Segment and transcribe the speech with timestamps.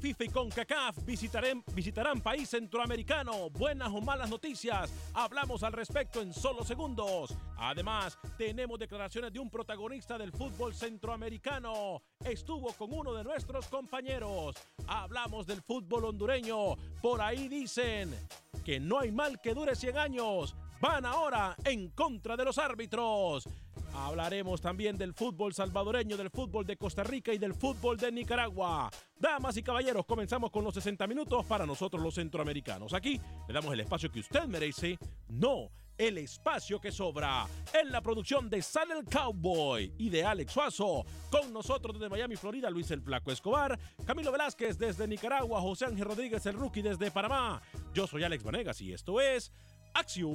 [0.00, 3.50] FIFA y CONCACAF visitarán, visitarán país centroamericano.
[3.50, 7.36] Buenas o malas noticias, hablamos al respecto en solo segundos.
[7.58, 12.00] Además, tenemos declaraciones de un protagonista del fútbol centroamericano.
[12.24, 14.56] Estuvo con uno de nuestros compañeros.
[14.86, 16.76] Hablamos del fútbol hondureño.
[17.02, 18.14] Por ahí dicen
[18.64, 20.56] que no hay mal que dure 100 años.
[20.80, 23.46] Van ahora en contra de los árbitros.
[23.94, 28.90] Hablaremos también del fútbol salvadoreño, del fútbol de Costa Rica y del fútbol de Nicaragua.
[29.16, 32.92] Damas y caballeros, comenzamos con los 60 minutos para nosotros los centroamericanos.
[32.94, 34.98] Aquí le damos el espacio que usted merece,
[35.28, 37.46] no el espacio que sobra.
[37.74, 41.04] En la producción de Sale el Cowboy y de Alex Suazo.
[41.30, 43.78] Con nosotros desde Miami, Florida, Luis el Flaco Escobar.
[44.06, 45.60] Camilo Velázquez desde Nicaragua.
[45.60, 47.60] José Ángel Rodríguez, el rookie desde Panamá.
[47.92, 49.52] Yo soy Alex Vanegas y esto es
[49.92, 50.30] Acción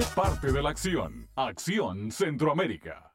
[0.00, 1.28] Parte de la acción.
[1.36, 3.14] Acción Centroamérica.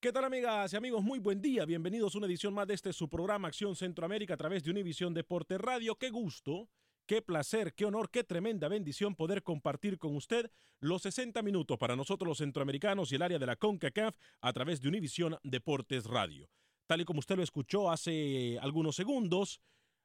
[0.00, 1.02] ¿Qué tal amigas y amigos?
[1.02, 1.66] Muy buen día.
[1.66, 5.12] Bienvenidos a una edición más de este su programa Acción Centroamérica a través de Univisión
[5.12, 5.96] Deporte Radio.
[5.96, 6.70] Qué gusto,
[7.06, 10.50] qué placer, qué honor, qué tremenda bendición poder compartir con usted
[10.80, 14.80] los 60 minutos para nosotros los centroamericanos y el área de la CONCACAF a través
[14.80, 16.48] de Univisión Deportes Radio.
[16.86, 19.60] Tal y como usted lo escuchó hace algunos segundos,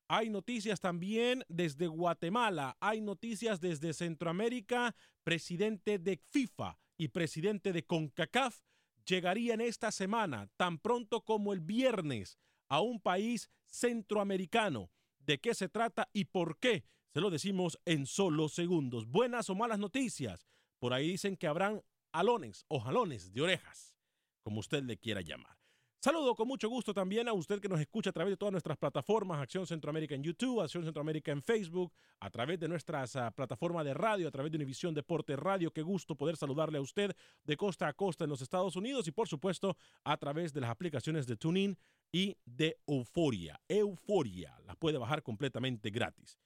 [0.10, 7.86] hay noticias también desde Guatemala, hay noticias desde Centroamérica, presidente de FIFA y presidente de
[7.86, 8.60] CONCACAF
[9.06, 12.40] llegarían esta semana, tan pronto como el viernes,
[12.70, 14.92] a un país centroamericano.
[15.20, 16.86] ¿De qué se trata y por qué?
[17.14, 19.06] Se lo decimos en solo segundos.
[19.06, 20.48] Buenas o malas noticias.
[20.80, 23.96] Por ahí dicen que habrán alones o jalones de orejas,
[24.42, 25.59] como usted le quiera llamar.
[26.02, 28.78] Saludo con mucho gusto también a usted que nos escucha a través de todas nuestras
[28.78, 31.92] plataformas, Acción Centroamérica en YouTube, Acción Centroamérica en Facebook,
[32.22, 35.74] a través de nuestras uh, plataformas de radio, a través de Univisión Deporte Radio.
[35.74, 37.14] Qué gusto poder saludarle a usted
[37.44, 39.76] de costa a costa en los Estados Unidos y por supuesto
[40.06, 41.78] a través de las aplicaciones de TuneIn
[42.14, 43.60] y de Euforia.
[43.68, 46.40] Euforia, la puede bajar completamente gratis.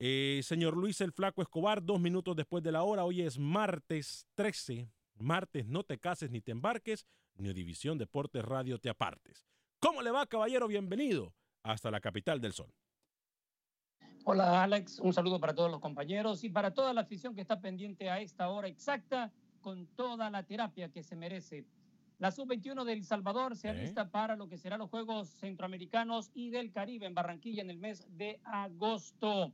[0.00, 4.26] Eh, señor Luis el Flaco Escobar, dos minutos después de la hora, hoy es martes
[4.34, 7.06] 13, martes no te cases ni te embarques,
[7.36, 9.46] ni División Deportes Radio te apartes.
[9.80, 10.66] ¿Cómo le va, caballero?
[10.66, 12.72] Bienvenido hasta la capital del sol.
[14.24, 17.60] Hola Alex, un saludo para todos los compañeros y para toda la afición que está
[17.60, 21.64] pendiente a esta hora exacta con toda la terapia que se merece.
[22.18, 26.50] La sub-21 de El Salvador se alista para lo que serán los Juegos Centroamericanos y
[26.50, 29.52] del Caribe en Barranquilla en el mes de agosto.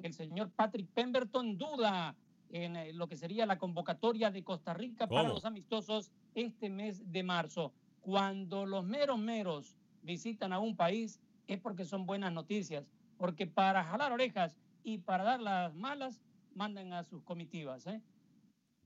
[0.00, 2.16] El señor Patrick Pemberton duda
[2.50, 7.10] en eh, lo que sería la convocatoria de Costa Rica para los amistosos este mes
[7.12, 7.72] de marzo.
[8.00, 12.88] Cuando los meros meros visitan a un país es porque son buenas noticias,
[13.18, 16.22] porque para jalar orejas y para dar las malas
[16.54, 17.86] mandan a sus comitivas.
[17.86, 18.00] ¿eh?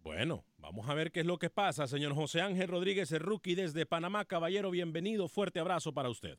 [0.02, 3.54] Bueno, vamos a ver qué es lo que pasa, señor José Ángel Rodríguez, el rookie
[3.54, 4.24] desde Panamá.
[4.24, 6.38] Caballero, bienvenido, fuerte abrazo para usted.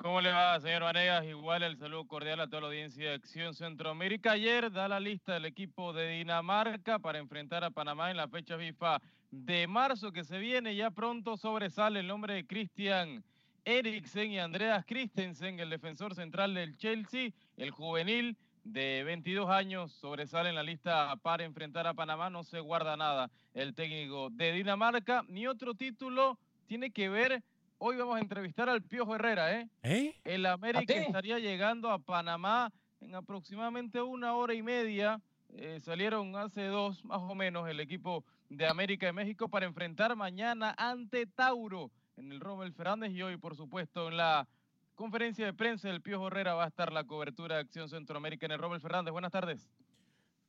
[0.00, 1.24] ¿Cómo le va, señor Vanegas?
[1.24, 4.30] Igual el saludo cordial a toda la audiencia de Acción Centroamérica.
[4.30, 8.56] Ayer da la lista del equipo de Dinamarca para enfrentar a Panamá en la fecha
[8.56, 9.02] FIFA
[9.32, 10.76] de marzo que se viene.
[10.76, 13.24] Ya pronto sobresale el nombre de Christian
[13.64, 20.50] Eriksen y Andreas Christensen, el defensor central del Chelsea, el juvenil de 22 años, sobresale
[20.50, 22.30] en la lista para enfrentar a Panamá.
[22.30, 27.42] No se guarda nada el técnico de Dinamarca, ni otro título tiene que ver
[27.80, 29.68] Hoy vamos a entrevistar al Piojo Herrera, ¿eh?
[29.84, 30.12] ¿Eh?
[30.24, 35.20] El América estaría llegando a Panamá en aproximadamente una hora y media.
[35.50, 40.16] Eh, salieron hace dos, más o menos, el equipo de América de México para enfrentar
[40.16, 44.48] mañana ante Tauro en el Rommel Fernández y hoy, por supuesto, en la
[44.96, 48.52] conferencia de prensa del Piojo Herrera va a estar la cobertura de Acción Centroamérica en
[48.52, 49.12] el Rommel Fernández.
[49.12, 49.70] Buenas tardes.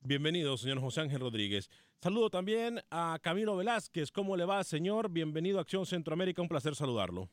[0.01, 1.69] Bienvenido, señor José Ángel Rodríguez.
[2.01, 4.11] Saludo también a Camilo Velázquez.
[4.11, 5.09] ¿Cómo le va, señor?
[5.09, 6.41] Bienvenido a Acción Centroamérica.
[6.41, 7.29] Un placer saludarlo.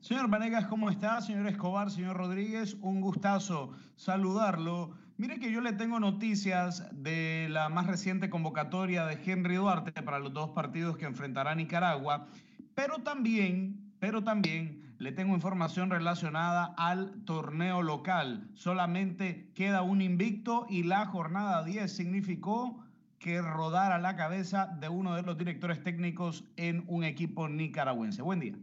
[0.00, 1.20] Señor Vanegas, ¿cómo está?
[1.20, 4.96] Señor Escobar, señor Rodríguez, un gustazo saludarlo.
[5.18, 10.18] Mire que yo le tengo noticias de la más reciente convocatoria de Henry Duarte para
[10.18, 12.28] los dos partidos que enfrentará Nicaragua,
[12.74, 18.48] pero también, pero también le tengo información relacionada al torneo local.
[18.54, 22.86] Solamente queda un invicto y la jornada 10 significó
[23.18, 28.22] que rodara la cabeza de uno de los directores técnicos en un equipo nicaragüense.
[28.22, 28.56] Buen día.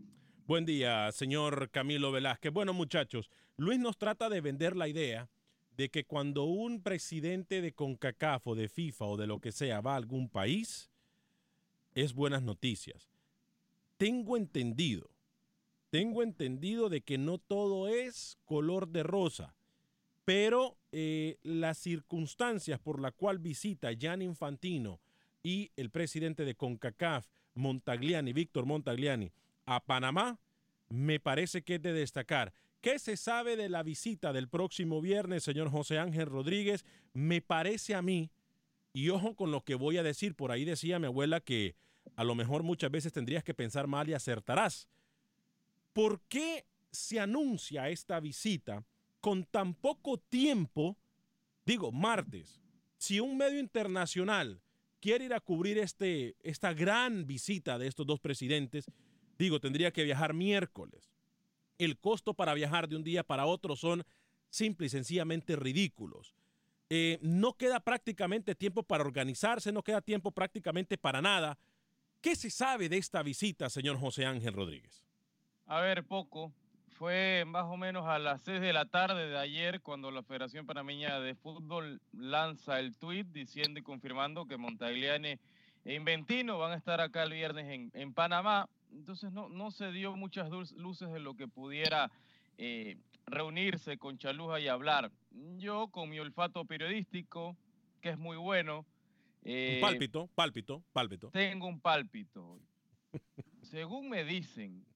[0.48, 2.54] Buen día, señor Camilo Velázquez.
[2.54, 5.30] Bueno, muchachos, Luis nos trata de vender la idea
[5.76, 9.82] de que cuando un presidente de CONCACAF o de FIFA o de lo que sea
[9.82, 10.90] va a algún país,
[11.96, 13.10] es buenas noticias.
[13.98, 15.19] Tengo entendido
[15.90, 19.56] tengo entendido de que no todo es color de rosa,
[20.26, 25.00] pero eh, las circunstancias por la cual visita Jan Infantino
[25.42, 29.32] y el presidente de CONCACAF, Montagliani, Víctor Montagliani,
[29.66, 30.40] a Panamá,
[30.90, 32.54] me parece que es de destacar.
[32.82, 36.86] ¿Qué se sabe de la visita del próximo viernes, señor José Ángel Rodríguez?
[37.14, 38.32] Me parece a mí,
[38.94, 41.76] y ojo con lo que voy a decir, por ahí decía mi abuela que
[42.16, 44.88] a lo mejor muchas veces tendrías que pensar mal y acertarás.
[45.94, 48.86] ¿Por qué se anuncia esta visita
[49.22, 50.98] con tan poco tiempo?
[51.66, 52.62] Digo, martes.
[52.98, 54.62] Si un medio internacional
[55.00, 58.86] quiere ir a cubrir este, esta gran visita de estos dos presidentes,
[59.38, 61.12] digo, tendría que viajar miércoles.
[61.78, 64.04] El costo para viajar de un día para otro son
[64.50, 66.36] simple y sencillamente ridículos.
[66.90, 71.58] Eh, no queda prácticamente tiempo para organizarse, no queda tiempo prácticamente para nada.
[72.20, 75.04] ¿Qué se sabe de esta visita, señor José Ángel Rodríguez?
[75.70, 76.52] A ver, poco.
[76.88, 80.66] Fue más o menos a las 6 de la tarde de ayer cuando la Federación
[80.66, 85.38] Panameña de Fútbol lanza el tuit diciendo y confirmando que Montagliani
[85.86, 88.68] e Inventino van a estar acá el viernes en, Panamá.
[88.92, 92.12] Entonces no, no se dio muchas luces de lo que pudiera
[92.58, 92.98] eh,
[93.28, 95.12] reunirse con Chaluja y hablar.
[95.60, 97.56] Yo con mi olfato periodístico,
[98.02, 98.88] que es muy bueno.
[99.44, 101.30] Eh, pálpito, pálpito, pálpito.
[101.30, 102.60] Tengo un pálpito.
[103.62, 104.89] Según me dicen,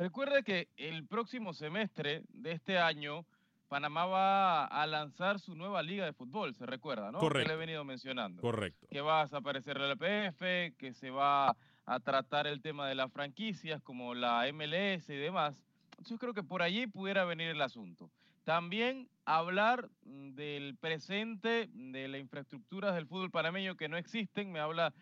[0.00, 3.26] Recuerde que el próximo semestre de este año,
[3.68, 7.18] Panamá va a lanzar su nueva liga de fútbol, se recuerda, ¿no?
[7.18, 7.44] Correcto.
[7.44, 8.40] Que le he venido mencionando.
[8.40, 8.86] Correcto.
[8.90, 11.54] Que va a desaparecer el LPF, que se va
[11.84, 15.62] a tratar el tema de las franquicias como la MLS y demás.
[15.90, 18.10] Entonces creo que por allí pudiera venir el asunto.
[18.44, 24.50] También hablar mm, del presente, de las infraestructuras del fútbol panameño que no existen.
[24.50, 24.94] Me habla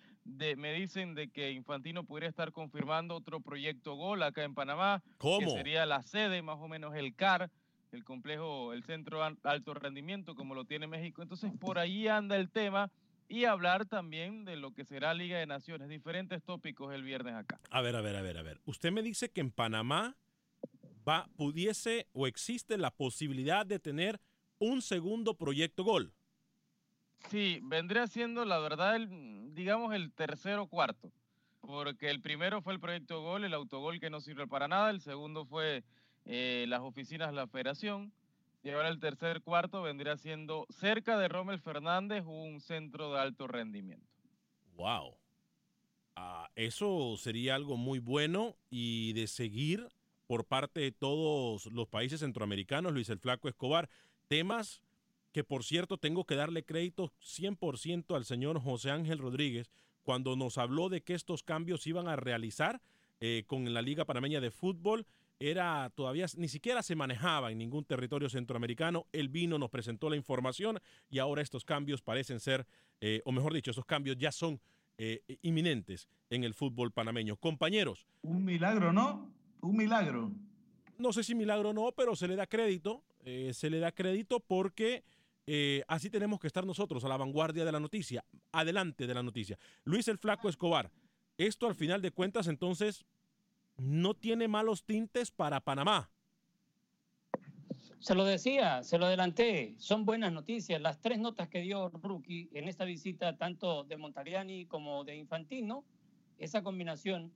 [0.57, 5.03] me dicen de que Infantino podría estar confirmando otro proyecto Gol acá en Panamá.
[5.19, 5.41] ¿Cómo?
[5.41, 7.51] Que sería la sede, más o menos el CAR,
[7.93, 11.23] el complejo, el centro alto rendimiento, como lo tiene México.
[11.23, 12.91] Entonces, por ahí anda el tema.
[13.31, 17.61] Y hablar también de lo que será Liga de Naciones, diferentes tópicos el viernes acá.
[17.71, 18.59] A ver, a ver, a ver, a ver.
[18.65, 20.17] Usted me dice que en Panamá
[21.07, 24.19] va, pudiese o existe la posibilidad de tener
[24.59, 26.15] un segundo proyecto Gol.
[27.29, 31.13] Sí, vendría siendo la verdad, el, digamos, el tercero cuarto.
[31.61, 34.91] Porque el primero fue el proyecto Gol, el autogol que no sirve para nada.
[34.91, 35.85] El segundo fue
[36.25, 38.13] eh, las oficinas de la federación.
[38.63, 43.47] Y ahora el tercer cuarto vendría siendo cerca de Rommel Fernández, un centro de alto
[43.47, 44.07] rendimiento.
[44.77, 45.17] Wow.
[46.17, 49.89] Ah, eso sería algo muy bueno y de seguir
[50.27, 53.89] por parte de todos los países centroamericanos, Luis el Flaco Escobar.
[54.27, 54.83] Temas
[55.33, 59.71] que, por cierto, tengo que darle crédito 100% al señor José Ángel Rodríguez
[60.03, 62.81] cuando nos habló de que estos cambios iban a realizar
[63.21, 65.07] eh, con la Liga Panameña de Fútbol
[65.41, 69.07] era todavía ni siquiera se manejaba en ningún territorio centroamericano.
[69.13, 70.81] Él vino, nos presentó la información
[71.11, 72.67] y ahora estos cambios parecen ser,
[73.01, 74.61] eh, o mejor dicho, esos cambios ya son
[74.97, 77.37] eh, inminentes en el fútbol panameño.
[77.37, 78.07] Compañeros.
[78.23, 79.31] Un milagro, ¿no?
[79.61, 80.33] Un milagro.
[80.97, 83.05] No sé si milagro o no, pero se le da crédito.
[83.53, 85.05] Se le da crédito porque
[85.87, 89.59] así tenemos que estar nosotros a la vanguardia de la noticia, adelante de la noticia.
[89.85, 90.91] Luis el Flaco Escobar.
[91.39, 93.05] Esto al final de cuentas entonces
[93.79, 96.11] no tiene malos tintes para Panamá.
[98.01, 100.81] Se lo decía, se lo adelanté, son buenas noticias.
[100.81, 105.85] Las tres notas que dio Rookie en esta visita, tanto de Montagliani como de Infantino,
[106.39, 107.33] esa combinación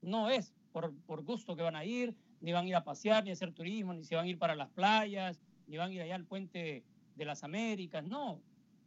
[0.00, 3.24] no es por, por, gusto que van a ir, ni van a ir a pasear,
[3.24, 5.94] ni a hacer turismo, ni se van a ir para las playas, ni van a
[5.94, 6.82] ir allá al puente
[7.16, 8.40] de las Américas, no,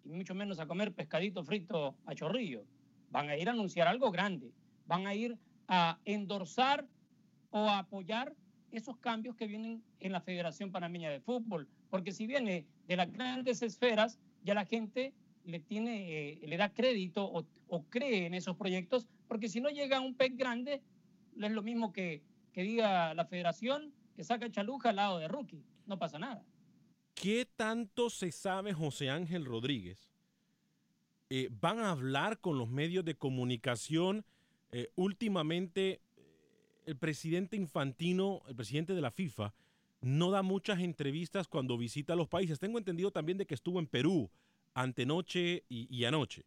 [0.05, 2.63] y mucho menos a comer pescadito frito a chorrillo.
[3.11, 4.51] Van a ir a anunciar algo grande,
[4.85, 6.87] van a ir a endorsar
[7.51, 8.35] o apoyar
[8.71, 11.67] esos cambios que vienen en la Federación Panameña de Fútbol.
[11.89, 16.73] Porque si viene de las grandes esferas, ya la gente le, tiene, eh, le da
[16.73, 20.81] crédito o, o, cree en esos proyectos, porque si no llega un pez grande,
[21.39, 22.21] es lo mismo que,
[22.53, 25.63] que diga la federación que saca Chaluja al lado de Rookie.
[25.87, 26.43] No pasa nada.
[27.19, 30.09] ¿Qué tanto se sabe José Ángel Rodríguez?
[31.29, 34.23] Eh, ¿Van a hablar con los medios de comunicación?
[34.71, 35.99] Eh, últimamente
[36.85, 39.53] el presidente Infantino, el presidente de la FIFA,
[39.99, 42.57] no da muchas entrevistas cuando visita los países.
[42.57, 44.29] Tengo entendido también de que estuvo en Perú
[44.73, 46.45] antenoche y, y anoche.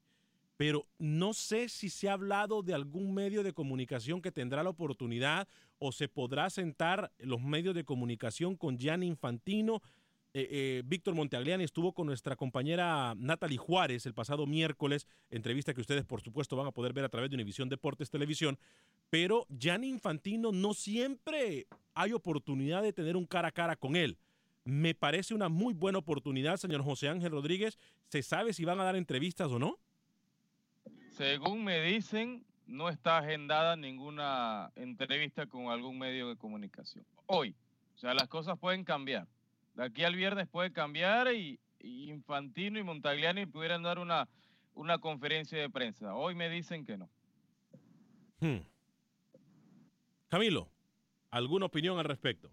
[0.56, 4.70] Pero no sé si se ha hablado de algún medio de comunicación que tendrá la
[4.70, 5.48] oportunidad
[5.78, 9.82] o se podrá sentar los medios de comunicación con Gianni Infantino
[10.34, 15.82] eh, eh, Víctor Monteagliani estuvo con nuestra compañera Natalie Juárez el pasado miércoles, entrevista que
[15.82, 18.58] ustedes por supuesto van a poder ver a través de Univisión Deportes Televisión,
[19.10, 24.16] pero Gianni Infantino no siempre hay oportunidad de tener un cara a cara con él.
[24.64, 27.78] Me parece una muy buena oportunidad, señor José Ángel Rodríguez.
[28.08, 29.78] ¿Se sabe si van a dar entrevistas o no?
[31.10, 37.04] Según me dicen, no está agendada ninguna entrevista con algún medio de comunicación.
[37.26, 37.54] Hoy.
[37.96, 39.28] O sea, las cosas pueden cambiar.
[39.74, 44.28] De aquí al viernes puede cambiar y, Infantino y Montagliani pudieran dar una,
[44.74, 46.14] una conferencia de prensa.
[46.14, 47.10] Hoy me dicen que no.
[48.38, 48.60] Hmm.
[50.28, 50.68] Camilo,
[51.30, 52.52] ¿alguna opinión al respecto?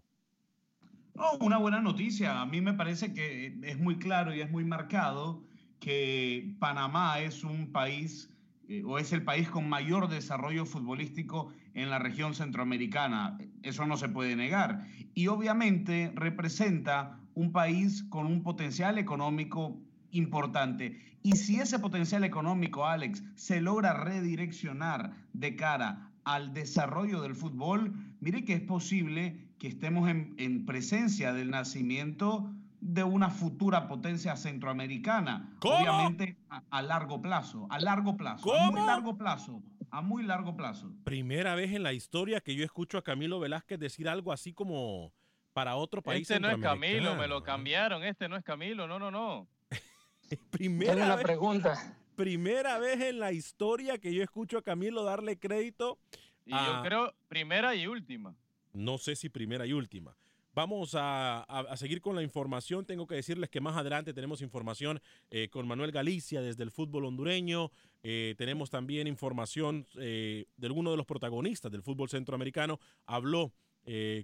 [1.14, 2.40] No, una buena noticia.
[2.40, 5.44] A mí me parece que es muy claro y es muy marcado
[5.78, 8.29] que Panamá es un país
[8.70, 13.36] eh, o es el país con mayor desarrollo futbolístico en la región centroamericana.
[13.64, 14.86] Eso no se puede negar.
[15.12, 19.76] Y obviamente representa un país con un potencial económico
[20.12, 21.00] importante.
[21.24, 27.92] Y si ese potencial económico, Alex, se logra redireccionar de cara al desarrollo del fútbol,
[28.20, 35.56] mire que es posible que estemos en, presencia del nacimiento de una futura potencia centroamericana.
[35.62, 40.92] Obviamente a, largo plazo, a largo plazo, a muy largo plazo a muy largo plazo.
[41.04, 45.12] Primera vez en la historia que yo escucho a Camilo Velázquez decir algo así como
[45.52, 46.30] para otro país.
[46.30, 48.04] Este no es Camilo, me lo cambiaron.
[48.04, 49.48] Este no es Camilo, no, no, no.
[50.50, 51.96] primera la pregunta.
[52.14, 55.98] Primera vez en la historia que yo escucho a Camilo darle crédito.
[56.46, 58.34] Y yo creo primera y última.
[58.72, 60.16] No sé si primera y última.
[60.52, 62.84] Vamos a, seguir con la información.
[62.84, 67.04] Tengo que decirles que más adelante tenemos información eh, con Manuel Galicia desde el fútbol
[67.04, 67.70] hondureño.
[68.02, 72.80] Eh, tenemos también información eh, de alguno de los protagonistas del fútbol centroamericano.
[73.06, 73.52] Habló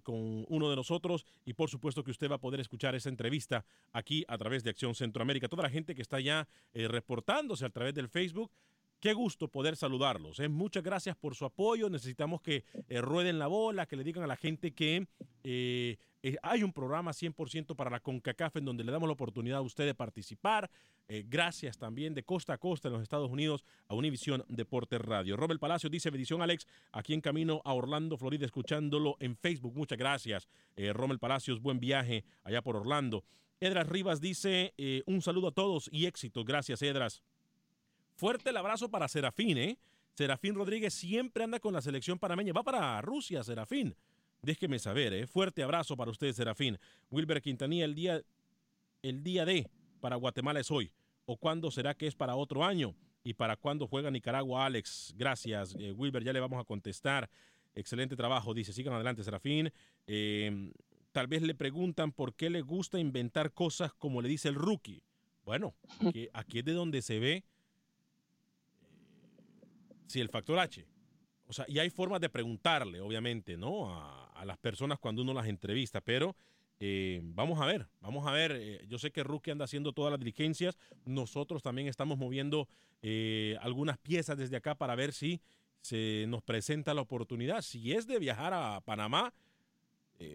[0.03, 3.65] con uno de nosotros y por supuesto que usted va a poder escuchar esa entrevista
[3.93, 5.49] aquí a través de Acción Centroamérica.
[5.49, 8.53] Toda la gente que está ya reportándose a través del Facebook.
[9.01, 10.39] Qué gusto poder saludarlos.
[10.51, 11.89] Muchas gracias por su apoyo.
[11.91, 15.09] Necesitamos que rueden la bola, que le digan a la gente que
[16.43, 19.87] hay un programa 100% para la CONCACAF en donde le damos la oportunidad a usted
[19.87, 20.71] de participar.
[21.09, 25.37] Eh, gracias también de costa a costa en los Estados Unidos a Univisión Deportes Radio.
[25.37, 29.77] Robert Palacio dice, bendición Alex, aquí en camino a Orlando, Florida, escuchándolo en Facebook.
[29.77, 30.49] Muchas gracias.
[30.75, 33.25] Eh, Romel Palacios, buen viaje allá por Orlando.
[33.61, 36.45] Edras Rivas dice, eh, un saludo a todos y éxito.
[36.45, 37.23] Gracias, Edras.
[38.17, 39.79] Fuerte el abrazo para Serafín, ¿eh?
[40.15, 42.53] Serafín Rodríguez siempre anda con la selección panameña.
[42.53, 43.95] Va para Rusia, Serafín.
[44.47, 45.27] Déjeme saber, ¿eh?
[45.27, 46.79] Fuerte abrazo para usted, Serafín.
[47.11, 48.23] Wilber Quintanilla, el día
[49.03, 50.93] el día de para Guatemala es hoy?
[51.25, 52.95] ¿O cuándo será que es para otro año?
[53.25, 55.13] ¿Y para cuándo juega Nicaragua, Alex?
[55.17, 57.29] Gracias, eh, Wilber, ya le vamos a contestar.
[57.75, 58.73] Excelente trabajo, dice.
[58.73, 59.73] Sigan adelante, Serafín.
[60.07, 60.71] Eh,
[61.11, 65.03] tal vez le preguntan por qué le gusta inventar cosas como le dice el rookie.
[65.45, 65.75] Bueno,
[66.07, 67.43] aquí, aquí es de donde se ve
[70.07, 70.87] si el factor H.
[71.49, 73.95] O sea, y hay formas de preguntarle, obviamente, ¿no?
[73.95, 76.37] A, las personas cuando uno las entrevista, pero
[76.79, 78.53] eh, vamos a ver, vamos a ver.
[78.55, 80.77] Eh, yo sé que Rookie anda haciendo todas las diligencias.
[81.07, 82.69] Nosotros también estamos moviendo
[83.03, 85.41] eh, algunas piezas desde acá para ver si
[85.81, 87.63] se nos presenta la oportunidad.
[87.63, 89.33] Si es de viajar a Panamá,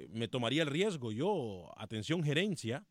[0.10, 1.12] me tomaría el riesgo.
[1.12, 2.84] Yo, atención, gerencia,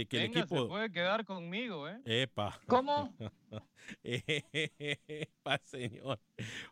[0.00, 0.62] de que Venga, el equipo.
[0.62, 2.00] se puede quedar conmigo, ¿eh?
[2.04, 2.60] Epa.
[2.66, 3.12] ¿Cómo?
[4.04, 6.20] Epa, señor.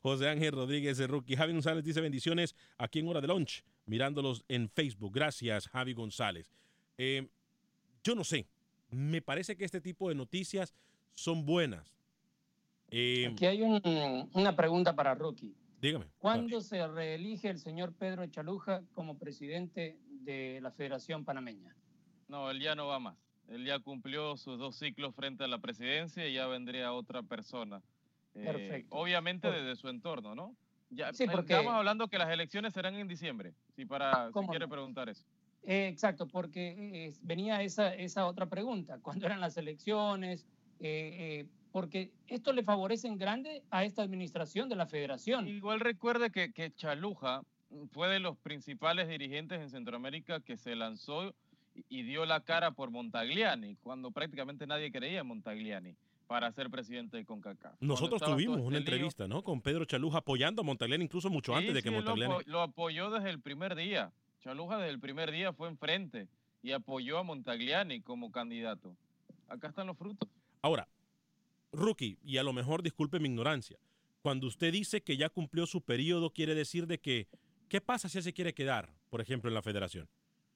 [0.03, 1.37] José Ángel Rodríguez, el rookie.
[1.37, 5.13] Javi González dice bendiciones aquí en Hora de Lunch, mirándolos en Facebook.
[5.15, 6.53] Gracias, Javi González.
[6.99, 7.29] Eh,
[8.03, 8.47] yo no sé.
[8.91, 10.75] Me parece que este tipo de noticias
[11.15, 11.97] son buenas.
[12.91, 15.55] Eh, Aquí hay un- una pregunta para Rookie.
[15.81, 16.07] dígame.
[16.19, 21.75] ¿Cuándo se reelige el señor Pedro Chaluja como presidente de la Federación Panameña?
[22.29, 23.17] No, él ya no va más.
[23.49, 27.83] Él ya cumplió sus dos ciclos frente a la presidencia y ya vendría otra persona.
[28.35, 28.97] Eh, Perfecto.
[28.97, 30.57] obviamente Por- desde su entorno, ¿no?
[30.91, 34.33] Ya, Sí, eh, porque- Estamos hablando que las elecciones serán en diciembre, si, para, si
[34.33, 35.25] ¿Cómo quiere preguntar eso.
[35.63, 38.99] Eh, exacto, porque eh, venía esa, esa otra pregunta.
[39.23, 40.47] ¿Cuándo eran las elecciones?
[40.81, 45.49] Eh, porque esto le favorece en grande a esta administración de la federación.
[45.49, 47.43] Igual recuerde que, que Chaluja
[47.91, 51.35] fue de los principales dirigentes en Centroamérica que se lanzó
[51.89, 55.95] y, dio la cara por Montagliani, cuando prácticamente nadie creía en Montagliani
[56.27, 57.81] para ser presidente de CONCACAF.
[57.81, 58.97] Nosotros tuvimos una este lío.
[58.97, 59.43] entrevista, ¿no?
[59.43, 62.45] Con Pedro Chaluja apoyando a Montagliani incluso mucho Sí, antes de que sí, lo Montagliani.
[62.47, 64.13] Lo, apoyó desde el primer día.
[64.41, 66.29] Chaluja desde el primer día fue enfrente
[66.63, 68.97] y apoyó a Montagliani como candidato.
[69.49, 70.29] Acá están los frutos.
[70.63, 70.89] Ahora,
[71.73, 73.79] Rookie, y a lo mejor disculpe mi ignorancia,
[74.23, 77.29] cuando usted dice que ya cumplió su periodo, quiere decir de que,
[77.69, 80.09] ¿qué pasa si él se quiere quedar, por ejemplo, en la federación?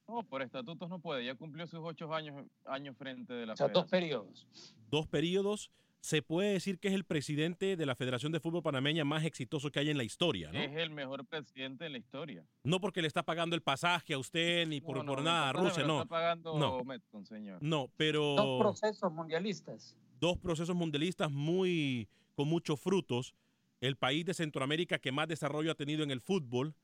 [0.08, 1.24] No, por estatutos no puede.
[1.24, 4.48] Ya cumplió sus ocho años, años frente de la O sea, dos periodos.
[4.90, 9.04] Dos periodos, se puede decir que es el presidente de la Federación de Fútbol Panameña
[9.04, 10.58] más exitoso que hay en la historia, ¿no?
[10.58, 12.44] Es el mejor presidente en la historia.
[12.64, 15.52] No porque le está pagando el pasaje a usted ni por, No, no, por nada,
[15.52, 16.02] me Rusia, no.
[16.02, 16.82] Está pagando No.
[16.84, 17.58] Metcon, señor.
[17.62, 18.34] No, pero...
[18.34, 19.94] Dos procesos mundialistas.
[20.20, 23.34] dos procesos mundialistas muy con muchos frutos.
[23.80, 26.74] El país de Centroamérica que más desarrollo ha tenido en el fútbol,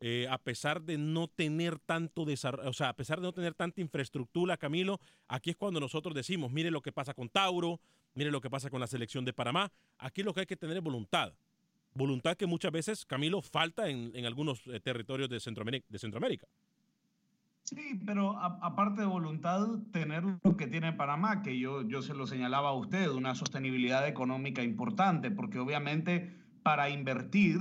[0.00, 3.54] eh, a pesar de no tener tanto desarrollo, o sea, a pesar de no tener
[3.54, 7.80] tanta infraestructura, Camilo, aquí es cuando nosotros decimos, mire lo que pasa con Tauro,
[8.14, 9.72] mire lo que pasa con la selección de Panamá.
[9.98, 11.34] Aquí lo que hay que tener es voluntad.
[11.94, 16.46] Voluntad que muchas veces, Camilo, falta en, algunos eh, territorios de Centroamérica.
[17.64, 22.26] Sí, pero aparte de voluntad, tener lo que tiene Panamá, que yo, yo se lo
[22.26, 27.58] señalaba a usted, una sostenibilidad económica importante, porque obviamente para invertir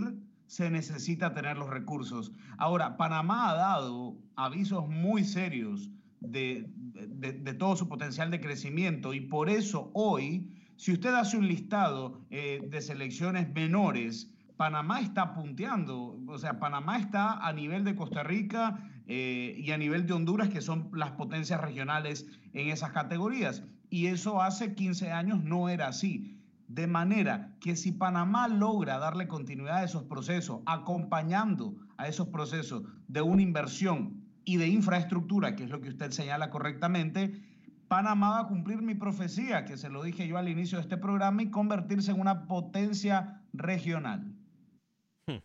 [0.47, 2.31] se necesita tener los recursos.
[2.57, 9.21] Ahora, Panamá ha dado avisos muy serios de, de- todo su potencial de crecimiento y
[9.21, 16.19] por eso hoy, si usted hace un listado eh, de selecciones menores, Panamá está punteando,
[16.27, 20.49] o sea, Panamá está a nivel de Costa Rica eh, y a nivel de Honduras,
[20.49, 23.63] que son las potencias regionales en esas categorías.
[23.89, 26.36] Y eso hace 15 años no era así.
[26.67, 32.83] De manera que si Panamá logra darle continuidad a esos procesos, acompañando a esos procesos
[33.07, 37.41] de una inversión y de infraestructura, que es lo que usted señala correctamente,
[37.87, 40.97] Panamá va a cumplir mi profecía, que se lo dije yo al inicio de este
[40.97, 44.33] programa, y convertirse en una potencia regional.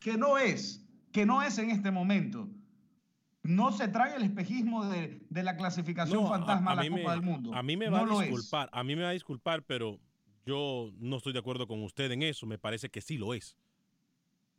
[0.01, 2.49] Que no es, que no es en este momento.
[3.45, 7.03] No se trae el espejismo de, de la clasificación No, fantasma a, a la Copa
[7.03, 7.55] me- del Mundo.
[7.55, 9.99] A mí me va a disculpar, a mí me va a disculpar, pero
[10.47, 12.47] yo no estoy de acuerdo con usted en eso.
[12.47, 13.57] Me parece que sí lo es.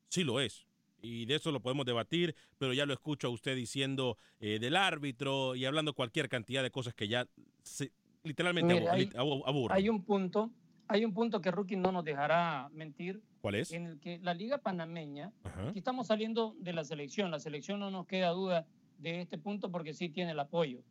[0.10, 0.66] Sí lo es.
[1.02, 4.76] Y de eso lo podemos debatir, pero ya lo escucho a usted diciendo eh, del
[4.78, 7.28] árbitro y hablando cualquier cantidad de cosas que ya
[7.62, 7.92] se-
[8.24, 9.84] literalmente Mire, abu- hay-.
[9.84, 10.50] Hay un punto,
[10.88, 13.74] hay un punto que Rookie no nos dejará mentir, ¿Cuál es?
[13.74, 15.34] en el que la Liga Panameña,
[15.68, 18.66] aquí estamos saliendo de la selección, la selección no nos queda duda
[18.98, 20.84] de este punto porque sí tiene el apoyo,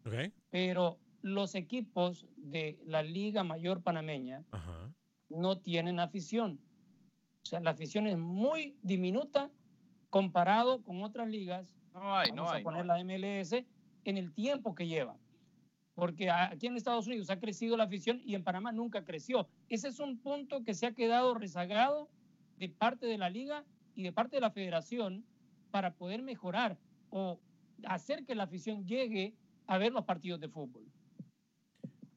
[0.50, 4.92] pero los equipos de la Liga Mayor Panameña Ajá.
[5.28, 6.60] no tienen afición.
[7.42, 9.50] O sea, la afición es muy diminuta
[10.10, 11.74] comparado con otras ligas.
[11.94, 12.60] No hay, no Vamos hay.
[12.60, 13.52] a poner la MLS
[14.04, 15.16] en el tiempo que lleva.
[15.94, 19.48] Porque aquí en Estados Unidos ha crecido la afición y en Panamá nunca creció.
[19.68, 22.08] Ese es un punto que se ha quedado rezagado
[22.58, 25.24] de parte de la liga y de parte de la federación
[25.70, 26.78] para poder mejorar
[27.10, 27.38] o
[27.84, 29.34] hacer que la afición llegue
[29.66, 30.84] a ver los partidos de fútbol.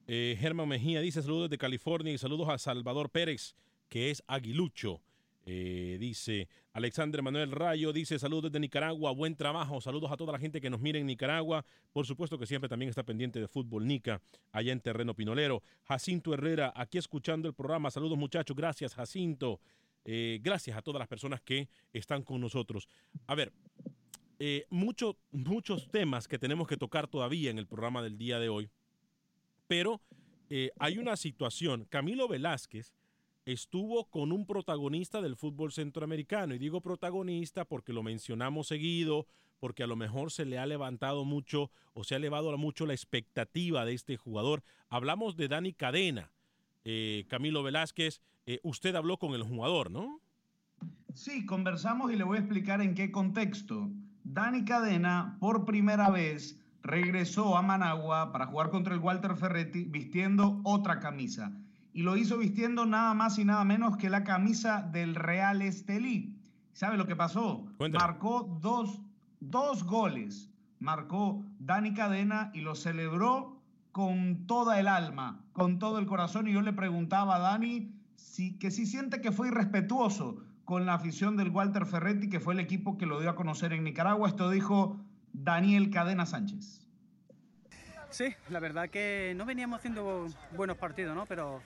[0.07, 3.55] Eh, Germán Mejía dice saludos de California y saludos a Salvador Pérez,
[3.89, 5.01] que es aguilucho.
[5.47, 10.39] Eh, dice Alexander Manuel Rayo, dice saludos desde Nicaragua, buen trabajo, saludos a toda la
[10.39, 11.63] gente que nos mira en Nicaragua,
[11.93, 15.61] por supuesto que siempre también está pendiente de fútbol Nica, allá en Terreno Pinolero.
[15.83, 19.59] Jacinto Herrera, aquí escuchando el programa, saludos muchachos, gracias Jacinto,
[20.03, 22.89] eh, gracias a todas las personas que están con nosotros.
[23.27, 23.53] A ver,
[24.39, 25.15] eh, muchos
[25.91, 28.69] temas que tenemos que tocar todavía en el programa del día de hoy,
[29.67, 30.01] pero
[30.49, 32.93] eh, hay una situación, Camilo Velázquez,
[33.45, 36.55] estuvo con un protagonista del fútbol centroamericano.
[36.55, 39.27] Y digo protagonista porque lo mencionamos seguido,
[39.59, 42.93] porque a lo mejor se le ha levantado mucho o se ha elevado mucho la
[42.93, 44.63] expectativa de este jugador.
[44.89, 46.31] Hablamos de Dani Cadena.
[46.83, 50.19] Eh, Camilo Velázquez, eh, usted habló con el jugador, ¿no?
[51.13, 53.89] Sí, conversamos y le voy a explicar en qué contexto.
[54.23, 60.61] Dani Cadena, por primera vez, regresó a Managua para jugar contra el Walter Ferretti vistiendo
[60.63, 61.51] otra camisa
[61.93, 66.37] y lo hizo vistiendo nada más y nada menos que la camisa del Real Estelí.
[66.73, 67.65] ¿Sabe lo que pasó?
[67.91, 69.01] Marcó dos,
[69.39, 73.57] dos goles, marcó Dani Cadena y lo celebró
[73.91, 76.47] con toda el alma, con todo el corazón.
[76.47, 80.95] Y yo le preguntaba a Dani si, que si siente que fue irrespetuoso con la
[80.95, 84.27] afición del Walter Ferretti, que fue el equipo que lo dio a conocer en Nicaragua.
[84.27, 84.99] Esto dijo
[85.43, 86.81] Daniel Cadena Sánchez.
[88.09, 91.25] Sí, la verdad que no veníamos haciendo buenos partidos, ¿no?
[91.25, 91.61] Pero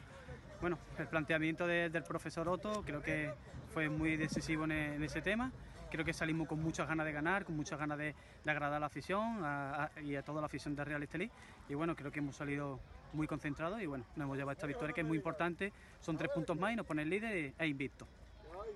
[0.61, 3.31] bueno, el planteamiento del profesor Otto creo que
[3.73, 5.51] fue muy decisivo en, ese tema.
[5.91, 8.87] Creo que salimos con muchas ganas de ganar, con muchas ganas de, agradar a la
[8.87, 9.39] afición
[10.03, 11.29] y a toda la afición de Real Estelí.
[11.67, 12.79] Y bueno, creo que hemos salido
[13.13, 15.71] muy concentrados y bueno, nos hemos llevado esta victoria que es muy importante.
[15.99, 18.07] Son tres puntos más y nos pone el líder e invicto.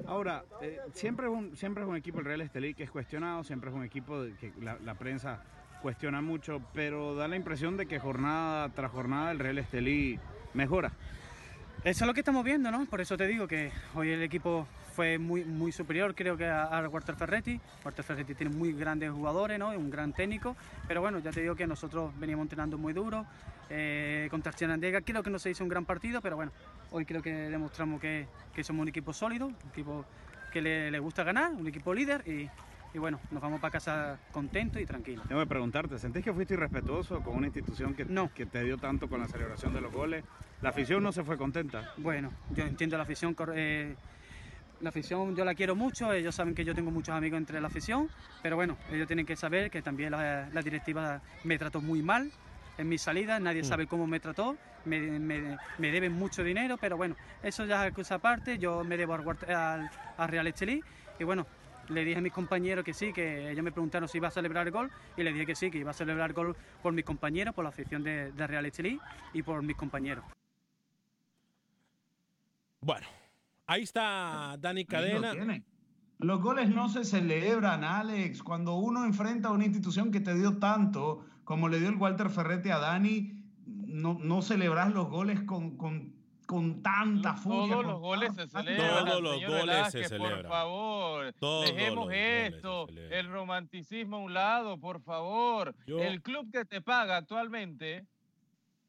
[0.07, 3.43] Ahora, eh, siempre, es un, siempre es un equipo el Real Estelí que es cuestionado,
[3.43, 5.41] siempre es un equipo que la, la, prensa
[5.81, 10.19] cuestiona mucho, pero da la impresión de que jornada tras jornada el Real Estelí
[10.53, 10.91] mejora.
[11.83, 12.85] Eso es lo que estamos viendo, ¿no?
[12.85, 16.87] Por eso te digo que hoy el equipo fue muy, muy superior, creo que a,
[16.89, 17.59] Walter Ferretti.
[17.83, 19.69] Walter Ferretti tiene muy grandes jugadores, ¿no?
[19.69, 20.55] Un gran técnico.
[20.87, 23.25] Pero bueno, ya te digo que nosotros veníamos entrenando muy duro.
[23.69, 26.51] Eh, contra Chenandega creo que no se hizo un gran partido, pero bueno,
[26.91, 30.05] hoy creo que demostramos que, que somos un equipo sólido, un equipo
[30.51, 32.49] que le, le gusta ganar, un equipo líder y
[32.93, 35.27] y bueno, nos vamos para casa contentos y tranquilos.
[35.27, 39.09] Tengo que preguntarte, ¿sentís que fuiste irrespetuoso con una institución que, que te dio tanto
[39.09, 40.23] con la celebración de los goles?
[40.61, 41.91] ¿La afición no se fue contenta?
[41.97, 43.35] Bueno, yo entiendo la afición.
[43.55, 43.95] Eh,
[44.83, 47.67] la afición yo la quiero mucho, ellos saben que yo tengo muchos amigos entre la
[47.67, 48.09] afición,
[48.41, 52.29] pero bueno, ellos tienen que saber que también la, directiva me trató muy mal
[52.77, 53.65] en mi salida, nadie mm.
[53.65, 54.99] sabe cómo me trató, me,
[55.79, 60.27] deben mucho dinero, pero bueno, eso ya es cosa aparte, yo me debo al, al
[60.27, 60.83] Real Estelí
[61.17, 61.47] y bueno,
[61.89, 64.67] le dije a mis compañeros que sí, que ellos me preguntaron si iba a celebrar
[64.67, 67.05] el gol y le dije que sí, que iba a celebrar el gol por mis
[67.05, 68.99] compañeros, por la afición de, Real Estelí
[69.33, 70.25] y por mis compañeros.
[72.81, 73.07] Bueno,
[73.67, 75.33] ahí está Dani Cadena.
[76.19, 78.43] Los goles no se celebran, Alex.
[78.43, 82.29] Cuando uno enfrenta a una institución que te dio tanto, como le dio el Walter
[82.29, 86.13] Ferretti a Dani, no, no celebras los goles con, con
[86.45, 87.73] con tanta furia.
[87.73, 89.05] Todos los goles se celebran.
[89.05, 90.41] Todos los goles se celebran.
[90.41, 91.33] Por favor,
[91.65, 95.75] dejemos esto, el romanticismo a un lado, por favor.
[95.87, 98.05] El club que te paga actualmente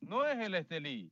[0.01, 1.11] no es el Estelí.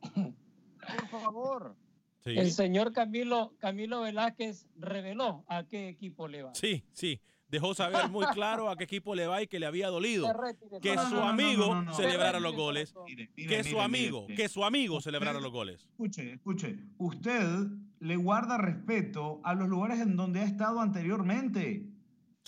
[0.80, 1.76] Por favor.
[2.24, 6.54] El señor Camilo, Camilo Velázquez reveló a qué equipo le va.
[6.54, 9.88] Sí, sí dejó saber muy claro a qué equipo le va y que le había
[9.88, 10.32] dolido
[10.80, 12.94] que su amigo celebrara los goles.
[13.36, 15.86] Que su amigo, que su amigo celebrara los goles.
[15.90, 17.42] Escuche, escuche, usted
[17.98, 21.89] le guarda respeto a los lugares en donde ha estado anteriormente.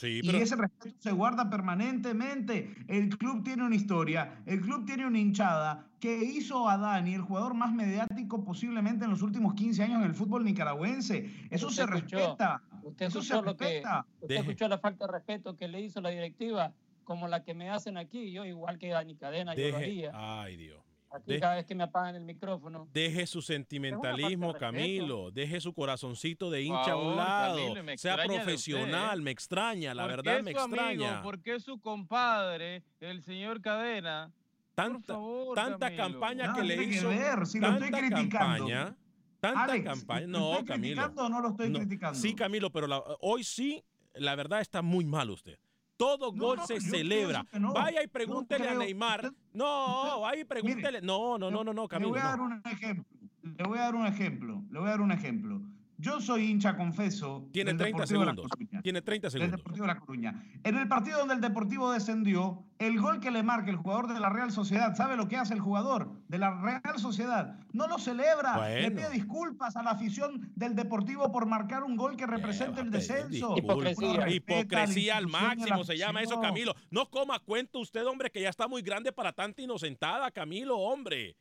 [0.02, 2.74] Sí, Y ese respeto se guarda permanentemente.
[2.88, 7.20] El club tiene una historia, el club tiene una hinchada que hizo a Dani el
[7.20, 11.30] jugador más mediático posiblemente en los últimos 15 años en el fútbol nicaragüense.
[11.50, 12.60] Eso se respeta.
[12.82, 13.80] Usted escuchó lo que
[14.20, 16.72] usted escuchó la falta de respeto que le hizo la directiva,
[17.04, 18.32] como la que me hacen aquí.
[18.32, 20.10] Yo igual que Dani Cadena, yo lo haría.
[20.14, 20.82] Ay, Dios.
[21.12, 22.88] Aquí cada vez que me apagan el micrófono.
[22.92, 25.31] Deje su sentimentalismo, Camilo.
[25.31, 27.75] Deje su corazoncito de hincha a un lado.
[27.96, 31.22] sea profesional, me extraña, la verdad me extraña.
[31.22, 34.33] porque su compadre, el señor Cadena,
[34.75, 35.18] tanta,
[35.55, 37.09] tanta campaña que le hizo.
[37.09, 38.66] Ver, si lo estoy criticando.
[38.66, 38.96] Campaña,
[39.40, 40.27] Tanta campaña.
[40.29, 41.12] No, estoy Camilo.
[41.16, 42.18] o no lo estoy criticando?
[42.18, 43.83] Sí, Camilo, pero hoy sí,
[44.14, 45.59] la verdad está muy mal usted.
[46.02, 47.46] Todo gol se celebra.
[47.52, 49.32] Vaya y pregúntele a Neymar.
[49.54, 51.00] no, vaya y pregúntele.
[51.00, 52.12] no, no, no, no, no, Camilo.
[52.12, 53.04] Le voy a dar un ejemplo.
[53.42, 54.62] Le voy a dar un ejemplo.
[54.70, 55.60] Le voy a dar un ejemplo.
[56.02, 57.48] Yo soy hincha confeso.
[57.52, 58.46] Tiene 30 segundos.
[58.82, 59.58] Tiene 30 del segundos.
[59.58, 60.44] Deportivo La Coruña.
[60.64, 64.18] En el partido donde el Deportivo descendió, el gol que le marca el jugador de
[64.18, 67.56] la Real Sociedad, ¿sabe lo que hace el jugador de la Real Sociedad?
[67.72, 72.16] No lo celebra, le pide disculpas a la afición del Deportivo por marcar un gol
[72.16, 73.54] que representa el descenso.
[73.56, 74.28] Hipocresía.
[74.28, 76.40] Hipocresía al máximo se llama eso.
[76.40, 76.74] Camilo.
[76.90, 81.36] No coma cuento usted, hombre, que ya está muy grande para tanta inocentada, Camilo, hombre.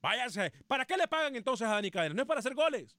[0.00, 0.52] Váyase.
[0.68, 2.14] ¿Para qué le pagan entonces a Dani Cadena?
[2.14, 2.94] No es para hacer goles.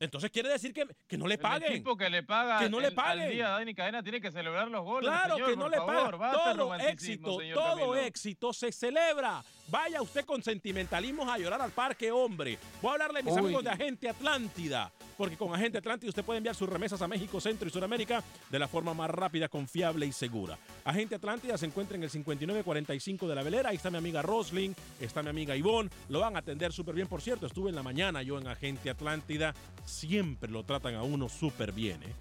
[0.00, 1.72] Entonces quiere decir que, que no le El paguen.
[1.72, 3.24] equipo que le paga Que no le el- paguen.
[3.26, 5.08] al día Dani Cadena tiene que celebrar los goles.
[5.08, 7.96] Claro señor, que no le favor, el Todo éxito, todo Camilo.
[7.96, 9.42] éxito se celebra.
[9.68, 12.58] Vaya usted con sentimentalismos a llorar al parque, hombre.
[12.82, 13.38] Voy a hablarle a mis Uy.
[13.38, 14.92] amigos de Agente Atlántida.
[15.16, 18.58] Porque con Agente Atlántida usted puede enviar sus remesas a México, Centro y Sudamérica de
[18.58, 20.58] la forma más rápida, confiable y segura.
[20.84, 23.70] Agente Atlántida se encuentra en el 5945 de la Velera.
[23.70, 25.88] Ahí está mi amiga Rosling, está mi amiga Ivonne.
[26.08, 27.06] Lo van a atender súper bien.
[27.08, 29.54] Por cierto, estuve en la mañana yo en Agente Atlántida.
[29.94, 32.12] Siempre lo tratan a uno súper bien, ¿eh?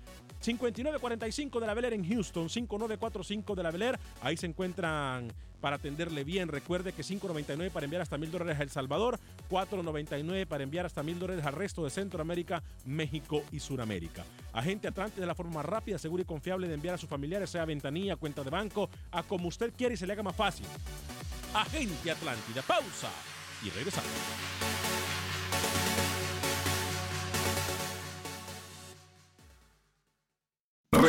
[0.41, 3.99] 5945 de la Bel Air en Houston, 5945 de la Bel Air.
[4.21, 6.49] Ahí se encuentran para atenderle bien.
[6.49, 11.01] Recuerde que 5.99 para enviar hasta mil dólares a El Salvador, 4.99 para enviar hasta
[11.01, 14.23] mil dólares al resto de Centroamérica, México y Suramérica.
[14.51, 17.65] Agente Atlante de la forma rápida, segura y confiable de enviar a sus familiares, sea
[17.65, 20.65] ventanilla, cuenta de banco, a como usted quiere y se le haga más fácil.
[21.55, 23.09] Agente Atlántida, pausa
[23.63, 24.92] y regresamos.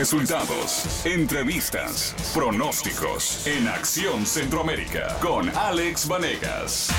[0.05, 6.91] Resultados, entrevistas, pronósticos en Acción Centroamérica con Alex Vanegas.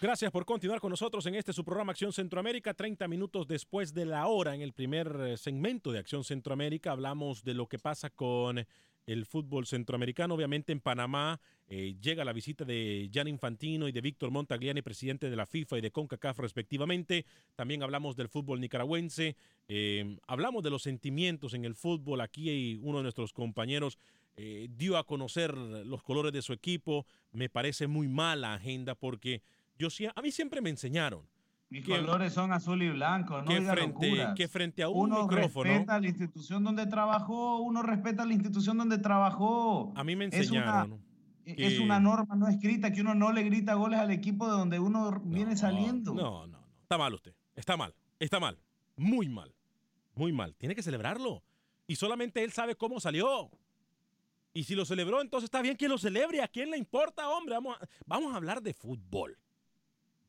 [0.00, 2.74] Gracias por continuar con nosotros en este su programa Acción Centroamérica.
[2.74, 7.42] 30 minutos después de la hora, en el primer eh, segmento de Acción Centroamérica, hablamos
[7.42, 8.64] de lo que pasa con
[9.08, 10.34] el fútbol centroamericano.
[10.34, 15.30] Obviamente en Panamá eh, llega la visita de Gian Infantino y de Víctor Montagliani, presidente
[15.30, 17.24] de la FIFA y de CONCACAF respectivamente.
[17.56, 19.34] También hablamos del fútbol nicaragüense.
[19.66, 22.20] Eh, hablamos de los sentimientos en el fútbol.
[22.20, 23.98] Aquí uno de nuestros compañeros
[24.36, 27.06] eh, dio a conocer los colores de su equipo.
[27.32, 29.40] Me parece muy mala agenda porque
[29.78, 31.22] yo a mí siempre me enseñaron
[31.70, 34.34] Mis que- colores son azul y blanco, no que diga frente, locuras.
[34.34, 38.78] que frente a un uno micrófono, respeta la institución donde trabajó, uno respeta la institución
[38.78, 39.92] donde trabajó.
[39.94, 41.08] a mí me Es una- enseñaron.
[41.44, 44.78] Es una norma no escrita que uno no le grita goles al equipo de donde
[44.78, 46.12] uno viene saliendo.
[46.14, 46.58] No, no, no.
[46.82, 47.34] Está mal usted.
[47.56, 47.94] Está mal.
[48.18, 48.58] Está mal.
[48.96, 49.54] Muy mal.
[50.14, 50.54] Muy mal.
[50.56, 51.42] Tiene que celebrarlo.
[51.86, 53.50] Y solamente él sabe cómo salió.
[54.52, 56.42] Y si lo celebró, entonces está bien que lo celebre.
[56.42, 57.54] ¿A quién le importa, hombre?
[57.54, 59.38] Vamos a, vamos a hablar de fútbol.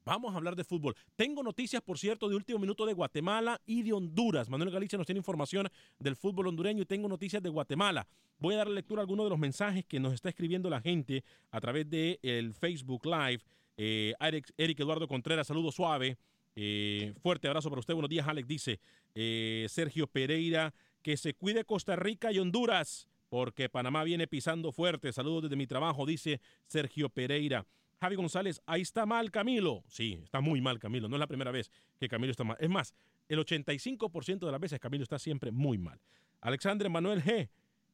[0.05, 0.95] Vamos a hablar de fútbol.
[1.15, 4.49] Tengo noticias, por cierto, de último minuto de Guatemala y de Honduras.
[4.49, 5.67] Manuel Galicia nos tiene información
[5.99, 8.07] del fútbol hondureño y tengo noticias de Guatemala.
[8.39, 11.23] Voy a dar lectura a algunos de los mensajes que nos está escribiendo la gente
[11.51, 13.43] a través del el Facebook Live.
[13.77, 16.17] Eh, Eric, Eric Eduardo Contreras, saludo suave.
[16.55, 17.93] Eh, fuerte abrazo para usted.
[17.93, 18.47] Buenos días, Alex.
[18.47, 18.79] Dice
[19.15, 25.13] eh, Sergio Pereira, que se cuide Costa Rica y Honduras, porque Panamá viene pisando fuerte.
[25.13, 27.65] Saludos desde mi trabajo, dice Sergio Pereira.
[27.99, 29.83] Javi González, ahí está mal Camilo.
[29.88, 31.09] Sí, está muy mal Camilo.
[31.09, 32.57] No es la primera vez que Camilo está mal.
[32.59, 32.93] Es más,
[33.27, 35.99] el 85% de las veces Camilo está siempre muy mal.
[36.41, 37.49] Alexandre Manuel G.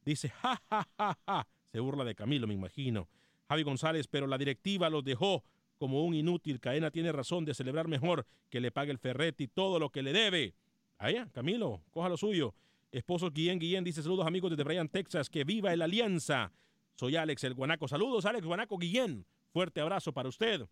[0.06, 1.48] dice, ja, ja, ja, ja.
[1.72, 3.08] Se burla de Camilo, me imagino.
[3.50, 5.44] Javi González, pero la directiva los dejó
[5.78, 6.60] como un inútil.
[6.60, 10.14] Cadena tiene razón de celebrar mejor que le pague el Ferretti todo lo que le
[10.14, 10.54] debe.
[10.98, 12.54] Allá, Camilo, coja lo suyo.
[12.92, 15.30] Esposo Guillén Guillén dice saludos amigos desde Bryan, Texas.
[15.30, 16.54] Que viva el Alianza.
[16.94, 17.88] Soy Alex el Guanaco.
[17.88, 19.26] Saludos, Alex Guanaco Guillén.
[19.56, 20.68] Fuerte abrazo para usted.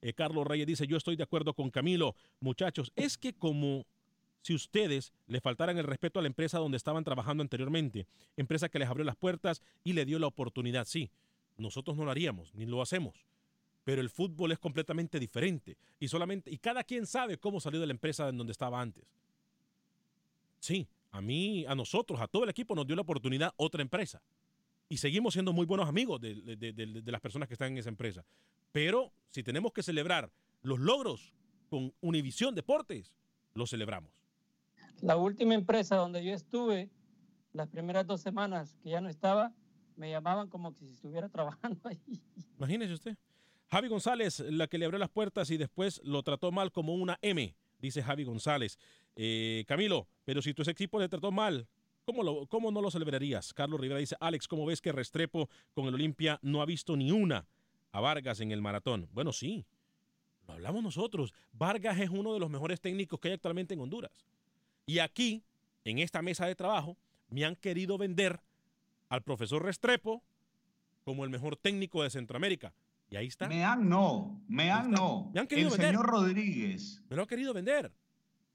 [0.00, 2.16] Eh, Carlos Reyes dice, yo estoy de acuerdo con Camilo.
[2.40, 3.84] Muchachos, es que como
[4.40, 8.78] si ustedes le faltaran el respeto a la empresa donde estaban trabajando anteriormente, empresa que
[8.78, 11.10] les abrió las puertas y le dio la oportunidad, sí,
[11.58, 13.26] nosotros no lo haríamos, ni lo hacemos.
[13.84, 17.88] Pero el fútbol es completamente diferente y solamente y cada quien sabe cómo salió de
[17.88, 19.04] la empresa en donde estaba antes.
[20.60, 24.22] Sí, a mí, a nosotros, a todo el equipo nos dio la oportunidad otra empresa
[24.92, 27.78] y seguimos siendo muy buenos amigos de, de- de- de las personas que están en
[27.78, 28.26] esa empresa.
[28.72, 31.32] Pero si tenemos que celebrar los logros
[31.70, 33.16] con Univisión Deportes,
[33.54, 34.10] los celebramos.
[35.00, 36.90] La última empresa donde yo estuve,
[37.54, 39.54] las primeras dos semanas que ya no estaba,
[39.96, 41.98] me llamaban como que si estuviera trabajando ahí.
[42.58, 43.16] Imagínese usted.
[43.70, 47.18] Javi González, la que le abrió las puertas y después lo trató mal como una
[47.22, 48.78] M, dice Javi González.
[49.16, 51.66] Eh, Camilo, pero si tu equipo le trató mal,
[52.04, 53.52] ¿cómo, lo- ¿cómo no lo celebrarías?
[53.54, 57.10] Carlos Rivera dice, Alex, ¿cómo ves que Restrepo con el Olimpia no ha visto ni
[57.10, 57.46] una
[57.92, 59.08] a Vargas en el maratón?
[59.12, 59.64] Bueno, sí,
[60.46, 61.32] lo hablamos nosotros.
[61.52, 64.24] Vargas es uno de los mejores técnicos que hay actualmente en Honduras.
[64.86, 65.42] Y aquí,
[65.84, 66.96] en esta mesa de trabajo,
[67.28, 68.40] me han querido vender
[69.08, 70.22] al profesor Restrepo
[71.04, 72.72] como el mejor técnico de Centroamérica.
[73.10, 73.46] Y ahí está.
[73.48, 75.30] Me han no, me han no.
[75.34, 75.90] Me han querido El vender.
[75.90, 77.02] señor Rodríguez.
[77.10, 77.92] Me lo ha querido vender.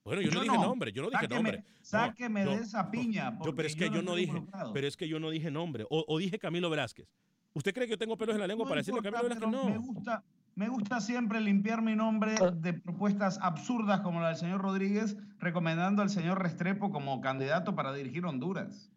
[0.08, 1.66] Bueno, yo, no dije nombre, yo no dije nombre.
[1.82, 3.38] Sáqueme de esa piña.
[3.44, 4.42] Yo, pero es que yo, no, dije,
[4.74, 5.86] pero es que yo no dije nombre.
[5.90, 7.10] O, dije Camilo Velázquez.
[7.52, 9.50] ¿Usted cree que yo tengo pelos en la lengua para decirle Camilo Velázquez?
[9.50, 9.66] No.
[9.66, 10.24] Me gusta,
[10.56, 16.02] me gusta siempre limpiar mi nombre de propuestas absurdas como la del señor Rodríguez, recomendando
[16.02, 18.90] al señor Restrepo como candidato para dirigir Honduras.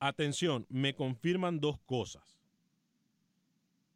[0.00, 2.36] Atención, me confirman dos cosas.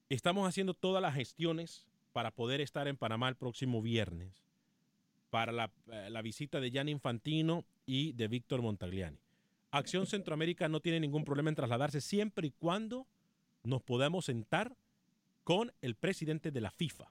[0.09, 4.50] Estamos haciendo todas las gestiones para poder estar en Panamá el próximo viernes
[5.31, 9.19] para la, eh, la visita de Jan Infantino y de Víctor Montagliani.
[9.71, 13.07] Acción Centroamérica no tiene ningún problema en trasladarse siempre y cuando
[13.63, 14.77] nos podamos sentar
[15.45, 17.05] con el presidente de la FIFA.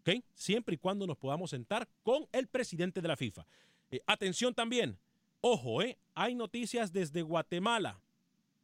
[0.00, 0.10] ¿Ok?
[0.34, 3.46] Siempre y cuando nos podamos sentar con el presidente de la FIFA.
[3.90, 4.98] Eh, atención también,
[5.40, 5.98] ojo, ¿eh?
[6.14, 8.00] hay noticias desde Guatemala.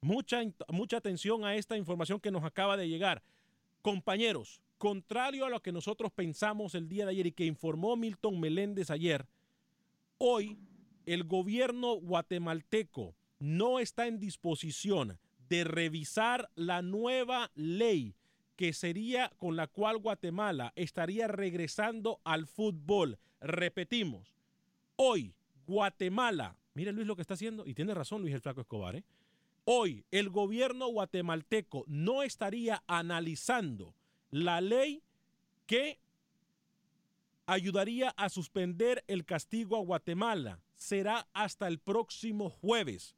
[0.00, 3.22] Mucha, mucha atención a esta información que nos acaba de llegar.
[3.82, 8.40] Compañeros, contrario a lo que nosotros pensamos el día de ayer y que informó Milton
[8.40, 9.28] Meléndez ayer,
[10.18, 10.58] hoy
[11.06, 18.16] el gobierno guatemalteco no está en disposición de revisar la nueva ley
[18.56, 23.20] que sería con la cual Guatemala estaría regresando al fútbol.
[23.40, 24.34] Repetimos,
[24.96, 25.32] hoy
[25.64, 29.04] Guatemala, mire Luis lo que está haciendo, y tiene razón Luis el Flaco Escobar, ¿eh?
[29.64, 33.94] hoy el gobierno guatemalteco no estaría analizando
[34.32, 35.02] la ley
[35.66, 36.00] que
[37.46, 40.58] ayudaría a suspender el castigo a Guatemala.
[40.74, 43.14] Será hasta el próximo jueves.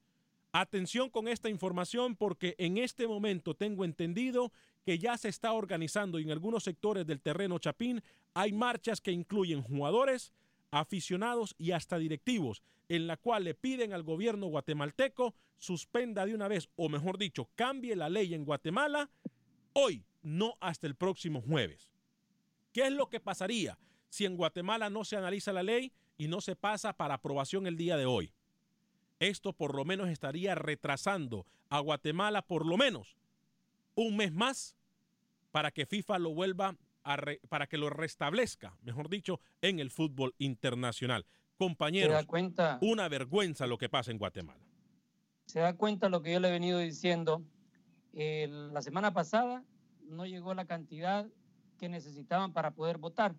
[0.53, 4.53] Atención con esta información porque en este momento tengo entendido
[4.85, 8.03] que ya se está organizando y en algunos sectores del terreno Chapín
[8.35, 10.33] hay marchas que incluyen jugadores,
[10.71, 16.49] aficionados y hasta directivos, en la cual le piden al gobierno guatemalteco suspenda de una
[16.49, 19.11] vez, o mejor dicho, cambie la ley en Guatemala
[19.73, 21.93] hoy, no hasta el próximo jueves.
[22.73, 26.41] ¿Qué es lo que pasaría si en Guatemala no se analiza la ley y no
[26.41, 28.33] se pasa para aprobación el día de hoy?
[29.21, 33.17] Esto por lo menos estaría retrasando a Guatemala por lo menos
[33.95, 34.77] un mes más
[35.53, 36.69] para que FIFA lo vuelva
[37.05, 37.17] a
[37.49, 41.27] para que lo restablezca, mejor dicho, en el fútbol internacional.
[41.59, 44.65] Compañeros, cuenta, una vergüenza lo que pasa en Guatemala.
[45.47, 47.45] Se da cuenta lo que yo le he venido diciendo
[48.15, 49.63] la semana pasada
[50.05, 51.27] no llegó la cantidad
[51.79, 53.35] que necesitaban para poder votar,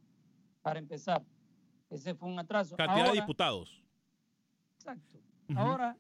[0.62, 1.24] para empezar.
[1.90, 2.76] Ese fue un atraso.
[2.76, 3.84] Cantidad de diputados.
[4.78, 5.20] Exacto.
[5.56, 5.98] Ahora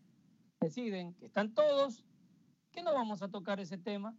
[0.59, 2.03] deciden que están todos,
[2.71, 4.15] que no vamos a tocar ese tema,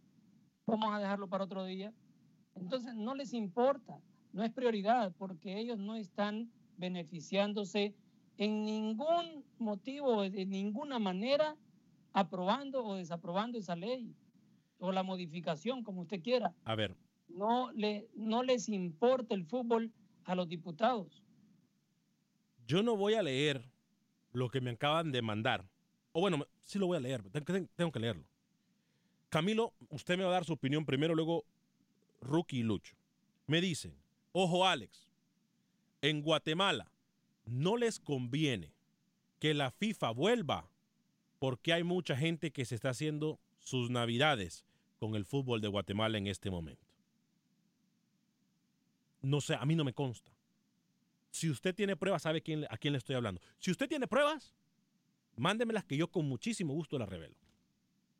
[0.65, 1.93] vamos a dejarlo para otro día.
[2.55, 3.99] Entonces no les importa,
[4.31, 7.93] no es prioridad, porque ellos no están beneficiándose
[8.37, 11.55] en ningún motivo, de ninguna manera,
[12.13, 14.15] aprobando o desaprobando esa ley
[14.79, 16.53] o la modificación, como usted quiera.
[16.63, 16.95] A ver.
[17.27, 19.91] No, le, no les importa el fútbol
[20.23, 21.23] a los diputados.
[22.67, 23.63] Yo no voy a leer
[24.31, 25.67] lo que me acaban de mandar.
[26.11, 27.23] O bueno, sí lo voy a leer,
[27.75, 28.25] tengo que leerlo.
[29.29, 31.45] Camilo, usted me va a dar su opinión primero, luego
[32.21, 32.95] Rookie y Lucho.
[33.45, 33.95] Me dicen,
[34.31, 35.09] ojo Alex,
[36.01, 36.91] en Guatemala
[37.45, 38.73] no les conviene
[39.39, 40.69] que la FIFA vuelva
[41.39, 44.65] porque hay mucha gente que se está haciendo sus navidades
[44.97, 46.85] con el fútbol de Guatemala en este momento.
[49.21, 50.31] No sé, a mí no me consta.
[51.31, 53.41] Si usted tiene pruebas, sabe quién, a quién le estoy hablando.
[53.59, 54.53] Si usted tiene pruebas,
[55.35, 57.35] mándemelas que yo con muchísimo gusto las revelo.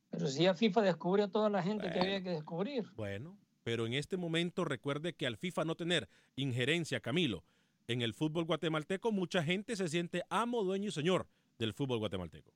[0.09, 2.85] Pero si ya FIFA descubrió a toda la gente que había que descubrir.
[2.95, 7.43] Bueno, pero en este momento recuerde que al FIFA no tener injerencia, Camilo,
[7.87, 12.53] en el fútbol guatemalteco, mucha gente se siente amo, dueño y señor del fútbol guatemalteco.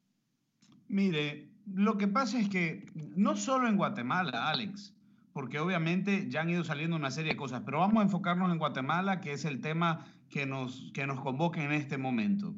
[0.92, 4.94] Mire, lo que pasa es que no solo en Guatemala, Alex,
[5.32, 8.58] porque obviamente ya han ido saliendo una serie de cosas, pero vamos a enfocarnos en
[8.58, 12.54] Guatemala, que es el tema que nos, que nos convoca en este momento.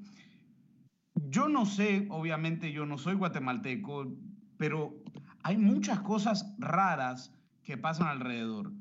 [1.13, 4.12] Yo no sé, obviamente yo no soy guatemalteco,
[4.58, 4.96] pero
[5.43, 7.32] hay muchas cosas raras
[7.63, 8.74] que pasan alrededor.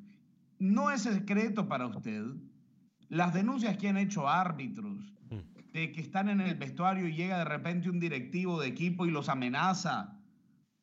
[0.60, 2.24] No es secreto para usted
[3.10, 5.12] las denuncias que han hecho árbitros,
[5.72, 9.10] de que están en el vestuario y llega de repente un directivo de equipo y
[9.10, 10.18] los amenaza.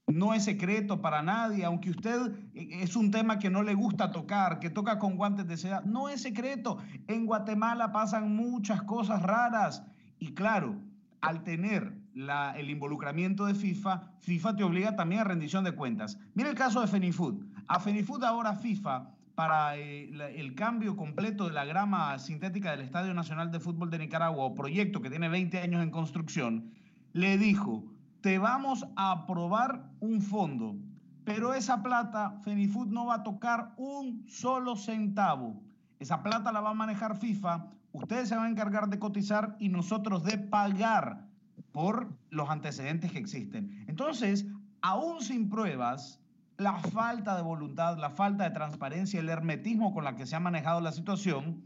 [0.07, 4.11] No es secreto para nadie, aunque usted eh, es un tema que no le gusta
[4.11, 6.79] tocar, que toca con guantes de seda, no es secreto.
[7.07, 9.83] En Guatemala pasan muchas cosas raras
[10.17, 10.81] y claro,
[11.21, 16.17] al tener la, el involucramiento de FIFA, FIFA te obliga también a rendición de cuentas.
[16.33, 17.43] Mira el caso de Fenifood.
[17.67, 23.13] A Fenifood ahora FIFA para eh, el cambio completo de la grama sintética del Estadio
[23.13, 26.73] Nacional de Fútbol de Nicaragua, proyecto que tiene 20 años en construcción,
[27.13, 27.85] le dijo,
[28.19, 30.75] te vamos a aprobar un fondo,
[31.23, 35.63] pero esa plata Fenifood no va a tocar un solo centavo.
[35.99, 39.69] Esa plata la va a manejar FIFA, ustedes se van a encargar de cotizar y
[39.69, 41.29] nosotros de pagar
[41.71, 43.85] por los antecedentes que existen.
[43.87, 44.45] Entonces,
[44.81, 46.18] aún sin pruebas,
[46.59, 50.39] la falta de voluntad, la falta de transparencia, el hermetismo con la que se ha
[50.39, 51.65] manejado la situación,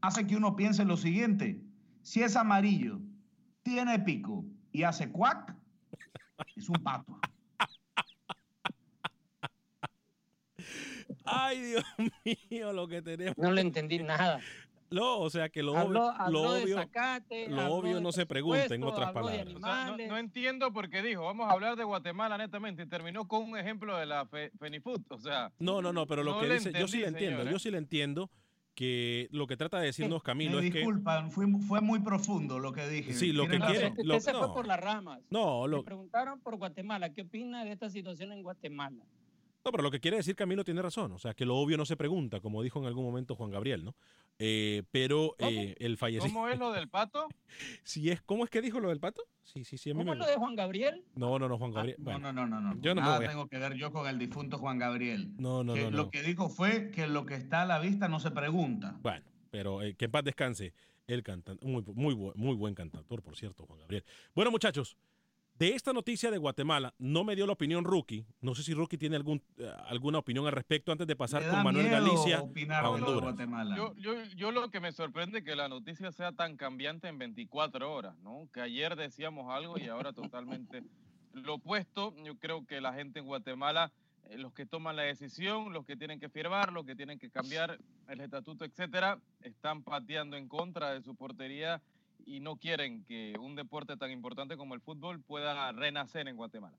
[0.00, 1.62] hace que uno piense lo siguiente.
[2.02, 3.00] Si es amarillo,
[3.62, 5.56] tiene pico y hace cuac,
[6.56, 7.18] es un pato.
[11.24, 11.84] Ay, Dios
[12.50, 13.38] mío, lo que tenemos.
[13.38, 14.40] No le entendí nada.
[14.90, 16.52] No, o sea que lo Habló- obvio, habló lo
[17.74, 19.46] obvio, lo no se pregunta, en otras palabras.
[19.54, 22.86] O sea, no, no entiendo por qué dijo, vamos a hablar de Guatemala netamente y
[22.86, 24.52] terminó con un ejemplo de la Fe-.
[25.08, 27.48] O sea, No, no, no, pero lo no que dice, yo sí le entiendo, señor,
[27.48, 27.52] ¿eh?
[27.52, 28.30] yo sí le entiendo
[28.74, 32.58] que lo que trata de decirnos Camilo Me es que disculpan, fue, fue muy profundo
[32.58, 33.12] lo que dije.
[33.12, 33.88] Sí, lo que quiere-.
[33.90, 34.40] Usted lo- se no.
[34.40, 35.20] fue por las ramas.
[35.30, 37.10] no, lo, Le preguntaron por Guatemala.
[37.12, 39.04] ¿Qué opina de esta situación en Guatemala?
[39.64, 41.12] No, pero lo que quiere decir Camilo tiene razón.
[41.12, 43.84] O sea, que lo obvio no se pregunta, como dijo en algún momento Juan Gabriel,
[43.84, 43.94] ¿no?
[44.38, 46.32] Eh, pero eh, el fallecido.
[46.32, 47.28] ¿cómo es lo del pato?
[47.84, 49.22] Si es, ¿Cómo es que dijo lo del pato?
[49.44, 49.90] Sí, sí, sí.
[49.90, 50.18] A mí ¿Cómo me...
[50.20, 51.04] es lo de Juan Gabriel?
[51.14, 51.96] No, no, no, Juan Gabriel.
[51.98, 52.80] No, bueno, no, no, no, no.
[52.80, 55.32] Yo no me Nada voy a- tengo que ver yo con el difunto Juan Gabriel.
[55.38, 58.08] No, no, Que no, Lo que dijo fue que lo que está a la vista
[58.08, 58.98] no se pregunta.
[59.02, 60.74] Bueno, pero eh, que en paz descanse
[61.06, 61.64] el cantante.
[61.64, 64.04] Muy, muy, muy buen cantautor, por cierto, Juan Gabriel.
[64.34, 64.96] Bueno, muchachos,
[65.56, 68.26] de esta noticia de Guatemala, no me dio la opinión Rookie.
[68.40, 71.62] No sé si Rookie tiene algún, eh, alguna opinión al respecto antes de pasar con
[71.62, 73.22] Manuel Galicia a Honduras.
[73.22, 73.76] Guatemala.
[73.76, 77.18] Yo, yo, yo lo que me sorprende es que la noticia sea tan cambiante en
[77.18, 78.48] 24 horas, ¿no?
[78.52, 80.82] Que ayer decíamos algo y ahora totalmente
[81.32, 82.12] lo opuesto.
[82.24, 83.92] Yo creo que la gente en Guatemala,
[84.24, 87.30] eh, los que toman la decisión, los que tienen que firmar, los que tienen que
[87.30, 87.78] cambiar
[88.08, 91.80] el estatuto, etcétera, están pateando en contra de su portería
[92.26, 96.76] y no quieren que un deporte tan importante como el fútbol pueda renacer en Guatemala.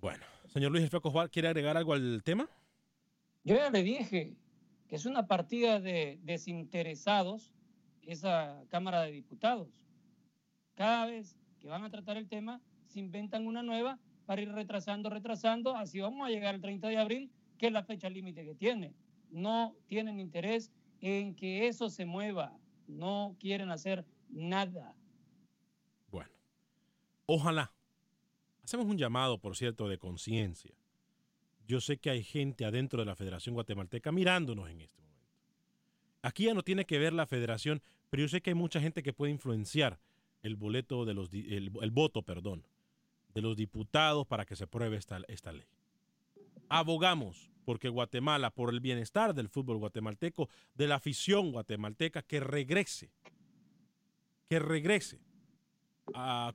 [0.00, 2.48] Bueno, señor Luis El Flaco Osval, ¿quiere agregar algo al tema?
[3.44, 4.36] Yo ya le dije
[4.88, 7.52] que es una partida de desinteresados
[8.02, 9.68] esa Cámara de Diputados.
[10.74, 15.10] Cada vez que van a tratar el tema, se inventan una nueva para ir retrasando,
[15.10, 15.76] retrasando.
[15.76, 18.94] Así vamos a llegar al 30 de abril, que es la fecha límite que tiene.
[19.30, 20.70] No tienen interés
[21.00, 22.56] en que eso se mueva.
[22.88, 24.96] No quieren hacer nada.
[26.10, 26.30] Bueno,
[27.26, 27.72] ojalá.
[28.64, 30.74] Hacemos un llamado, por cierto, de conciencia.
[31.66, 35.36] Yo sé que hay gente adentro de la Federación Guatemalteca mirándonos en este momento.
[36.22, 39.02] Aquí ya no tiene que ver la federación, pero yo sé que hay mucha gente
[39.02, 40.00] que puede influenciar
[40.42, 42.66] el boleto de los el voto, perdón,
[43.34, 45.66] de los diputados para que se apruebe esta, esta ley.
[46.68, 53.10] Abogamos porque Guatemala, por el bienestar del fútbol guatemalteco, de la afición guatemalteca, que regrese,
[54.48, 55.20] que regrese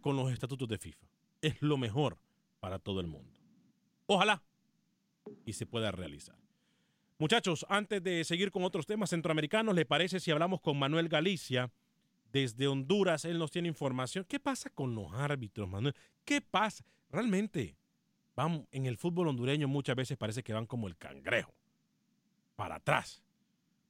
[0.01, 1.05] con los estatutos de FIFA.
[1.39, 2.18] Es lo mejor
[2.59, 3.39] para todo el mundo.
[4.07, 4.41] Ojalá
[5.45, 6.36] y se pueda realizar.
[7.20, 11.72] Muchachos, antes de seguir con otros temas centroamericanos, ¿le parece si hablamos con Manuel Galicia
[12.32, 13.24] desde Honduras?
[13.24, 14.26] Él nos tiene información.
[14.28, 15.93] ¿Qué pasa con los árbitros, Manuel?
[16.26, 16.84] ¿Qué pasa?
[17.11, 17.78] Realmente,
[18.36, 21.53] van en el fútbol hondureño muchas veces parece que van como el cangrejo,
[22.55, 23.21] para atrás.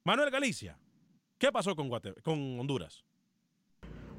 [0.04, 0.78] Manuel Galicia,
[1.38, 3.04] ¿qué pasó con, Guate- con Honduras?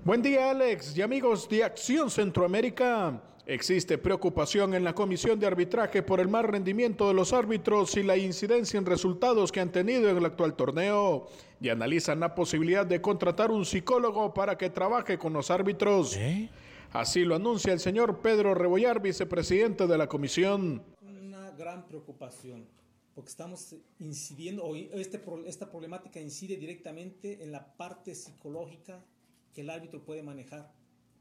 [0.04, 3.22] Buen día Alex y amigos de Acción Centroamérica.
[3.46, 8.02] Existe preocupación en la Comisión de Arbitraje por el mal rendimiento de los árbitros y
[8.02, 11.26] la incidencia en resultados que han tenido en el actual torneo
[11.60, 16.16] y analizan la posibilidad de contratar un psicólogo para que trabaje con los árbitros.
[16.94, 20.80] Así lo anuncia el señor Pedro Rebollar, vicepresidente de la comisión.
[21.02, 22.68] una gran preocupación
[23.16, 29.04] porque estamos incidiendo, o este, esta problemática incide directamente en la parte psicológica
[29.52, 30.72] que el árbitro puede manejar.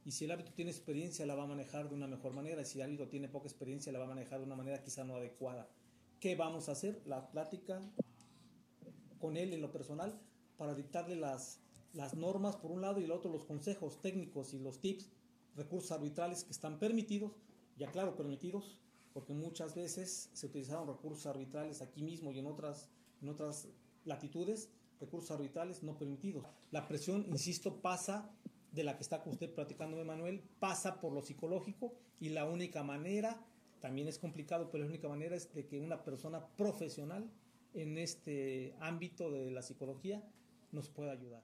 [0.05, 2.61] Y si el árbitro tiene experiencia, la va a manejar de una mejor manera.
[2.61, 5.03] Y si el árbitro tiene poca experiencia, la va a manejar de una manera quizá
[5.03, 5.67] no adecuada.
[6.19, 7.01] ¿Qué vamos a hacer?
[7.07, 7.81] La plática
[9.17, 10.21] con él en lo personal
[10.55, 11.61] para dictarle las,
[11.93, 15.09] las normas por un lado y el otro los consejos técnicos y los tips,
[15.55, 17.31] recursos arbitrales que están permitidos,
[17.77, 18.79] ya claro, permitidos,
[19.13, 22.89] porque muchas veces se utilizaron recursos arbitrales aquí mismo y en otras,
[23.21, 23.67] en otras
[24.05, 26.45] latitudes, recursos arbitrales no permitidos.
[26.71, 28.31] La presión, insisto, pasa
[28.71, 33.45] de la que está usted platicando, Manuel, pasa por lo psicológico y la única manera,
[33.81, 37.29] también es complicado, pero la única manera es de que una persona profesional
[37.73, 40.23] en este ámbito de la psicología
[40.71, 41.43] nos pueda ayudar.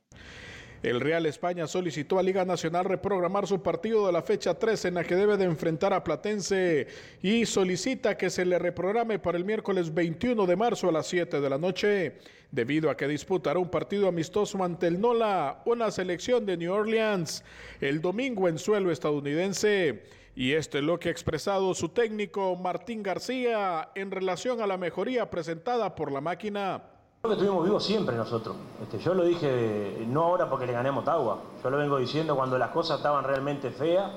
[0.81, 4.93] El Real España solicitó a Liga Nacional reprogramar su partido de la fecha 3 en
[4.93, 6.87] la que debe de enfrentar a Platense
[7.21, 11.41] y solicita que se le reprograme para el miércoles 21 de marzo a las 7
[11.41, 12.13] de la noche,
[12.49, 17.43] debido a que disputará un partido amistoso ante el NOLA, una selección de New Orleans,
[17.81, 20.03] el domingo en suelo estadounidense.
[20.33, 24.77] Y esto es lo que ha expresado su técnico Martín García en relación a la
[24.77, 26.81] mejoría presentada por la máquina.
[27.21, 28.55] Que estuvimos vivos siempre nosotros.
[28.81, 31.39] Este, yo lo dije no ahora porque le gané a Motagua.
[31.61, 34.09] Yo lo vengo diciendo cuando las cosas estaban realmente feas,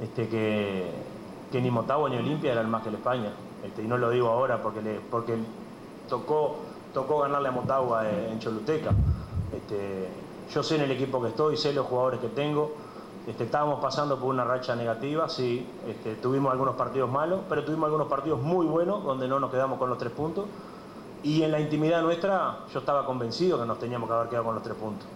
[0.00, 3.32] este, que, ni Motagua ni Olimpia eran más que la España.
[3.64, 5.34] Este, y no lo digo ahora porque, porque
[6.08, 6.58] tocó,
[6.94, 8.92] tocó ganarle a Motagua en Choluteca.
[10.54, 12.70] Yo sé en el equipo que estoy, sé los jugadores que tengo.
[13.26, 15.66] Estábamos pasando por una racha negativa, sí,
[16.22, 19.88] tuvimos algunos partidos malos, pero tuvimos algunos partidos muy buenos donde no nos quedamos con
[19.90, 20.46] los tres puntos.
[21.22, 24.54] Y en la intimidad nuestra yo estaba convencido que nos teníamos que haber quedado con
[24.54, 25.06] los tres puntos.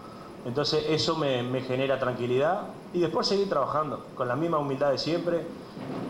[0.47, 5.41] Entonces eso me, genera tranquilidad y después seguir trabajando con la misma humildad de siempre.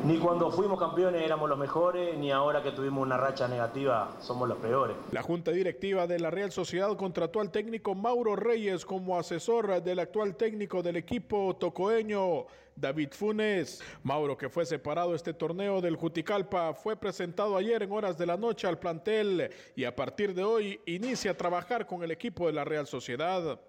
[0.05, 4.47] Ni cuando fuimos campeones éramos los mejores, ni ahora que tuvimos una racha negativa somos
[4.47, 4.95] los peores.
[5.11, 9.99] La Junta Directiva de la Real Sociedad contrató al técnico Mauro Reyes como asesor del
[9.99, 12.45] actual técnico del equipo tocoeño.
[12.77, 13.83] David Funes.
[14.03, 18.37] Mauro, que fue separado este torneo del Juticalpa, fue presentado ayer en horas de la
[18.37, 22.53] noche al plantel y a partir de hoy inicia a trabajar con el equipo de
[22.53, 23.61] la Real Sociedad.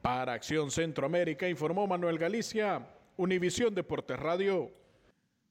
[0.00, 4.72] Para Acción Centroamérica informó Manuel Galicia, Univisión Deportes Radio.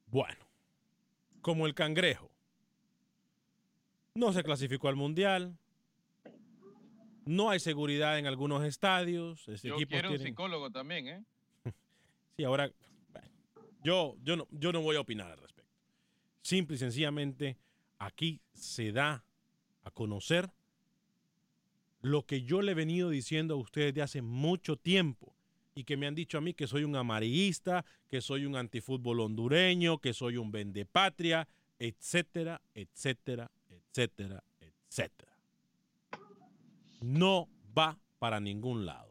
[0.07, 0.39] Bueno,
[1.41, 2.29] como el cangrejo.
[4.15, 5.57] No se clasificó al Mundial.
[7.25, 9.45] No hay seguridad en algunos estadios.
[9.49, 11.23] Ese Yo quiero un psicólogo también, ¿eh?
[12.37, 12.71] Sí, ahora
[13.83, 15.71] yo, yo, no, yo no voy a opinar al respecto.
[16.41, 17.57] Simple y sencillamente,
[17.97, 19.23] aquí se da
[19.83, 20.49] a conocer
[22.01, 25.33] lo que yo le he venido diciendo a ustedes de hace mucho tiempo
[25.73, 29.19] y que me han dicho a mí que soy un amarillista, que soy un antifútbol
[29.19, 31.47] hondureño, que soy un vendepatria,
[31.79, 35.31] etcétera, etcétera, etcétera, etcétera.
[37.01, 39.06] No va para ningún lado.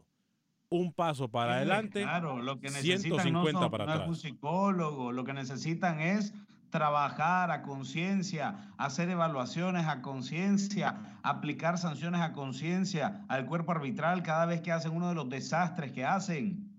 [0.69, 4.07] Un paso para adelante, claro, lo que 150 para atrás.
[4.07, 6.33] un psicólogo, lo que necesitan es
[6.69, 14.45] trabajar a conciencia, hacer evaluaciones a conciencia, aplicar sanciones a conciencia al cuerpo arbitral cada
[14.45, 16.69] vez que hacen uno de los desastres que hacen.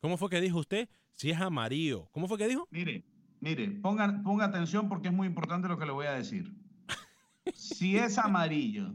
[0.00, 0.88] ¿Cómo fue que dijo usted?
[1.14, 2.08] Si es amarillo.
[2.12, 2.66] ¿Cómo fue que dijo?
[2.70, 3.04] Mire,
[3.40, 6.54] mire, ponga, ponga atención porque es muy importante lo que le voy a decir.
[7.54, 8.94] si es amarillo,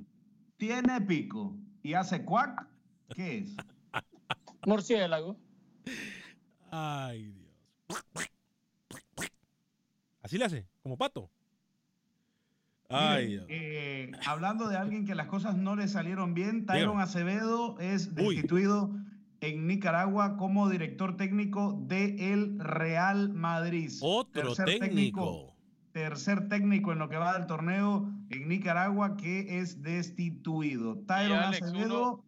[0.57, 2.67] tiene pico y hace cuac,
[3.15, 3.55] ¿qué es?
[4.65, 5.37] Murciélago.
[6.71, 7.45] Ay, Dios.
[10.21, 11.29] Así le hace, como pato.
[12.89, 18.13] Ay, eh, hablando de alguien que las cosas no le salieron bien, Tyron Acevedo es
[18.13, 18.91] destituido
[19.41, 23.91] en Nicaragua como director técnico de el Real Madrid.
[24.01, 25.55] Otro técnico.
[25.91, 30.97] Tercer técnico en lo que va del torneo en Nicaragua que es destituido.
[31.07, 32.23] Tyron Acevedo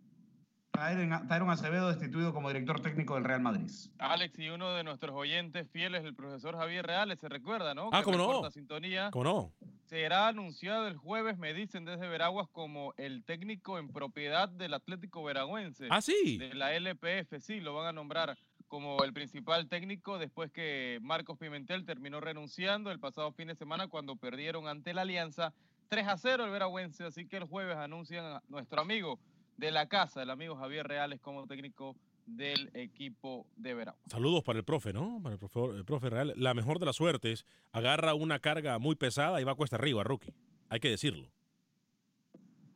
[0.77, 3.69] Tyron Acevedo destituido como director técnico del Real Madrid.
[3.97, 7.89] Alex, y uno de nuestros oyentes fieles, el profesor Javier Reales, se recuerda, ¿no?
[7.91, 8.51] Ah, ¿cómo no?
[8.51, 9.09] Sintonía.
[9.11, 9.53] ¿Cómo no?
[9.85, 15.23] Será anunciado el jueves, me dicen desde Veraguas, como el técnico en propiedad del Atlético
[15.23, 15.87] Veragüense.
[15.89, 16.37] Ah, sí.
[16.37, 21.37] De la LPF, sí, lo van a nombrar como el principal técnico después que Marcos
[21.37, 25.53] Pimentel terminó renunciando el pasado fin de semana cuando perdieron ante la Alianza
[25.87, 29.19] 3 a 0 el Veragüense, así que el jueves anuncian a nuestro amigo
[29.57, 31.95] de la casa, el amigo Javier Reales como técnico
[32.25, 34.11] del equipo de Veracruz.
[34.11, 35.19] Saludos para el profe, ¿no?
[35.21, 36.33] Para el profe, el profe Real.
[36.35, 40.33] La mejor de las suertes, agarra una carga muy pesada y va cuesta arriba, rookie.
[40.69, 41.29] Hay que decirlo.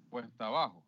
[0.09, 0.83] Cuesta abajo.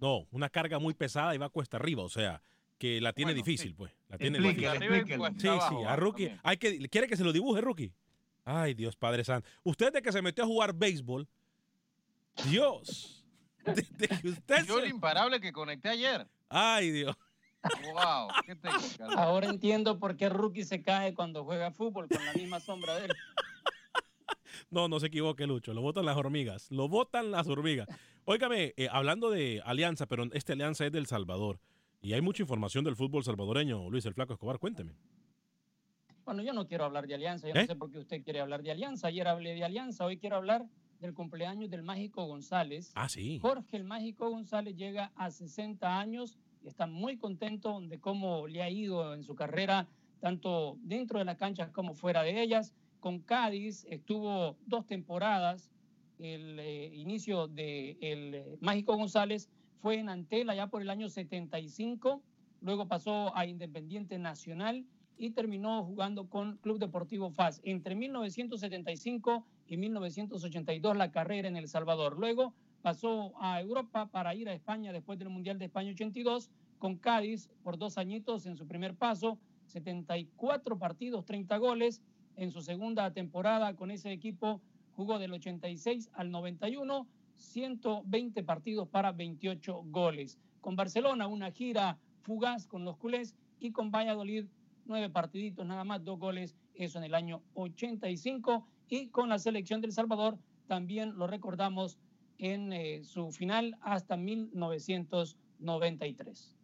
[0.00, 2.40] No, una carga muy pesada y va cuesta arriba, o sea,
[2.78, 3.92] que la tiene difícil, pues.
[4.08, 4.70] La tiene difícil.
[5.38, 6.38] Sí, sí, a Rookie.
[6.44, 7.92] Hay que, ¿Quiere que se lo dibuje, Rookie?
[8.44, 9.48] Ay, Dios Padre Santo.
[9.64, 11.26] Usted de que se metió a jugar béisbol,
[12.48, 13.17] Dios.
[14.66, 16.26] Yo el imparable que conecté ayer.
[16.48, 17.16] Ay, Dios.
[17.92, 18.28] Wow,
[19.16, 23.06] Ahora entiendo por qué Rookie se cae cuando juega fútbol con la misma sombra de
[23.06, 23.12] él.
[24.70, 25.72] No, no se equivoque, Lucho.
[25.72, 26.70] Lo votan las hormigas.
[26.70, 27.88] Lo votan las hormigas.
[28.24, 31.60] Óigame, eh, hablando de alianza, pero esta alianza es del Salvador.
[32.00, 34.58] Y hay mucha información del fútbol salvadoreño, Luis el Flaco Escobar.
[34.58, 34.94] Cuénteme.
[36.24, 37.48] Bueno, yo no quiero hablar de alianza.
[37.48, 37.66] Yo no ¿Eh?
[37.66, 39.08] sé por qué usted quiere hablar de alianza.
[39.08, 40.04] Ayer hablé de alianza.
[40.04, 40.66] Hoy quiero hablar
[41.00, 42.92] del cumpleaños del Mágico González.
[42.94, 43.38] Ah, sí.
[43.40, 48.62] Jorge el Mágico González llega a 60 años y está muy contento de cómo le
[48.62, 49.86] ha ido en su carrera,
[50.20, 52.74] tanto dentro de las canchas como fuera de ellas.
[53.00, 55.70] Con Cádiz estuvo dos temporadas.
[56.18, 59.48] El eh, inicio el eh, Mágico González
[59.80, 62.20] fue en Antela ya por el año 75,
[62.60, 64.84] luego pasó a Independiente Nacional
[65.16, 67.60] y terminó jugando con Club Deportivo FAS.
[67.64, 72.18] Entre 1975 y 1982 la carrera en El Salvador.
[72.18, 76.96] Luego pasó a Europa para ir a España después del Mundial de España 82 con
[76.96, 79.38] Cádiz por dos añitos en su primer paso.
[79.66, 82.02] 74 partidos, 30 goles.
[82.36, 84.60] En su segunda temporada con ese equipo
[84.96, 87.06] jugó del 86 al 91,
[87.36, 90.38] 120 partidos para 28 goles.
[90.60, 94.46] Con Barcelona, una gira fugaz con los culés y con Valladolid,
[94.86, 98.66] nueve partiditos nada más, dos goles, eso en el año 85.
[98.88, 101.98] Y con la selección del Salvador, también lo recordamos
[102.38, 106.54] en eh, su final hasta 1993.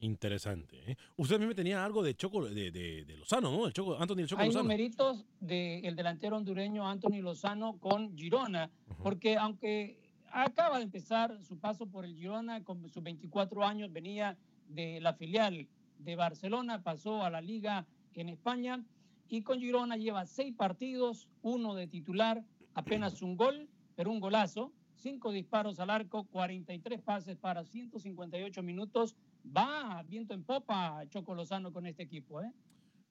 [0.00, 0.92] Interesante.
[0.92, 0.96] ¿eh?
[1.16, 3.66] Usted me tenía algo de Choco, de, de, de Lozano, ¿no?
[3.66, 4.62] El Choco, Anthony el Choco Hay Lozano.
[4.62, 8.70] numeritos del delantero hondureño Anthony Lozano con Girona,
[9.02, 9.98] porque aunque
[10.30, 14.36] acaba de empezar su paso por el Girona con sus 24 años, venía
[14.68, 15.66] de la filial
[15.98, 18.84] de Barcelona, pasó a la liga en España
[19.28, 24.72] y con Girona lleva seis partidos, uno de titular, apenas un gol, pero un golazo,
[24.94, 29.16] cinco disparos al arco, 43 pases para 158 minutos.
[29.46, 32.52] Va viento en popa Choco Lozano con este equipo, ¿eh?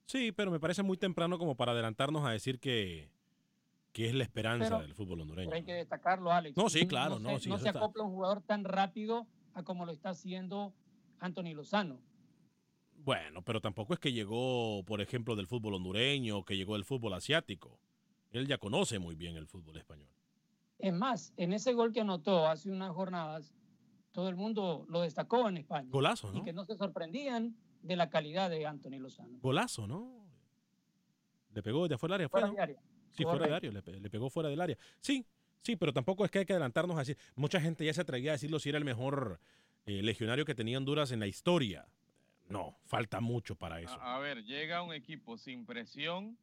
[0.06, 3.10] Sí, pero me parece muy temprano como para adelantarnos a decir que,
[3.92, 5.48] que es la esperanza Pero- del fútbol hondureño.
[5.50, 6.56] Pero hay que destacarlo, Alex.
[6.56, 9.62] No, sí, claro, se- no, sí, no se está- acopla un jugador tan rápido a
[9.62, 10.72] como lo está haciendo
[11.18, 12.00] Anthony Lozano.
[12.98, 17.14] Bueno, pero tampoco es que llegó, por ejemplo, del fútbol hondureño que llegó del fútbol
[17.14, 17.78] asiático.
[18.32, 20.08] Él ya conoce muy bien el fútbol español.
[20.78, 23.54] Es más, en ese gol que anotó hace unas jornadas,
[24.12, 25.88] todo el mundo lo destacó en España.
[25.90, 26.44] Golazo, Y ¿no?
[26.44, 29.38] que no se sorprendían de la calidad de Anthony Lozano.
[29.40, 30.26] Golazo, ¿no?
[31.54, 32.28] Le pegó desde afuera del área.
[32.28, 32.80] Fuera área.
[33.12, 33.54] Sí, fuera de Correcto.
[33.56, 34.76] área, le, pe- le pegó fuera del área.
[35.00, 35.24] Sí,
[35.62, 37.16] sí, pero tampoco es que hay que adelantarnos a decir.
[37.36, 39.40] Mucha gente ya se atrevía a decirlo si era el mejor
[39.86, 41.86] eh, legionario que tenía Honduras en la historia.
[42.48, 44.00] No, falta mucho para eso.
[44.00, 46.36] A, a ver, llega un equipo sin presión.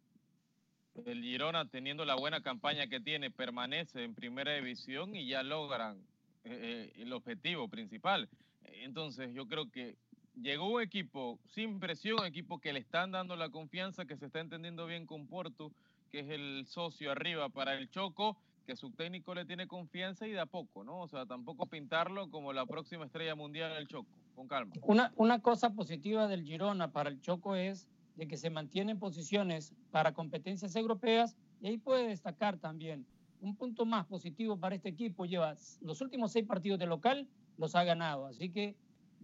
[1.05, 5.97] El Girona, teniendo la buena campaña que tiene, permanece en primera división y ya logran
[6.45, 8.29] eh, eh, el objetivo principal.
[8.63, 9.97] Entonces, yo creo que
[10.41, 14.27] llegó un equipo sin presión, un equipo que le están dando la confianza, que se
[14.27, 15.71] está entendiendo bien con Porto,
[16.11, 20.31] que es el socio arriba para el Choco, que su técnico le tiene confianza y
[20.31, 21.01] de a poco, ¿no?
[21.01, 24.73] O sea, tampoco pintarlo como la próxima estrella mundial del Choco, con calma.
[24.83, 28.99] Una, una cosa positiva del Girona para el Choco es de que se mantiene en
[28.99, 33.05] posiciones para competencias europeas y ahí puede destacar también
[33.41, 35.25] un punto más positivo para este equipo.
[35.25, 37.27] Lleva los últimos seis partidos de local,
[37.57, 38.25] los ha ganado.
[38.27, 38.75] Así que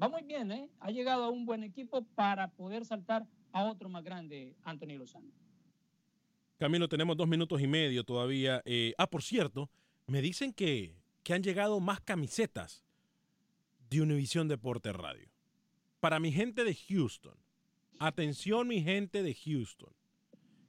[0.02, 0.70] va muy bien, ¿eh?
[0.80, 5.32] Ha llegado a un buen equipo para poder saltar a otro más grande, Anthony Lozano.
[6.58, 8.62] Camilo, tenemos dos minutos y medio todavía.
[8.66, 9.70] Eh, ah, por cierto,
[10.06, 12.86] me dicen que, que han llegado más camisetas
[13.92, 15.30] de Univisión Deporte Radio.
[16.00, 17.36] Para mi gente de Houston,
[18.00, 19.94] atención mi gente de Houston,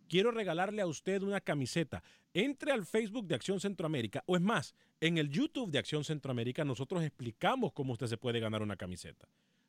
[0.09, 2.03] quiero regalarle a usted una camiseta.
[2.35, 6.65] Entre al Facebook de Acción Centroamérica, o es más, en el YouTube de Acción Centroamérica
[6.65, 9.29] nosotros explicamos cómo usted se puede ganar una camiseta.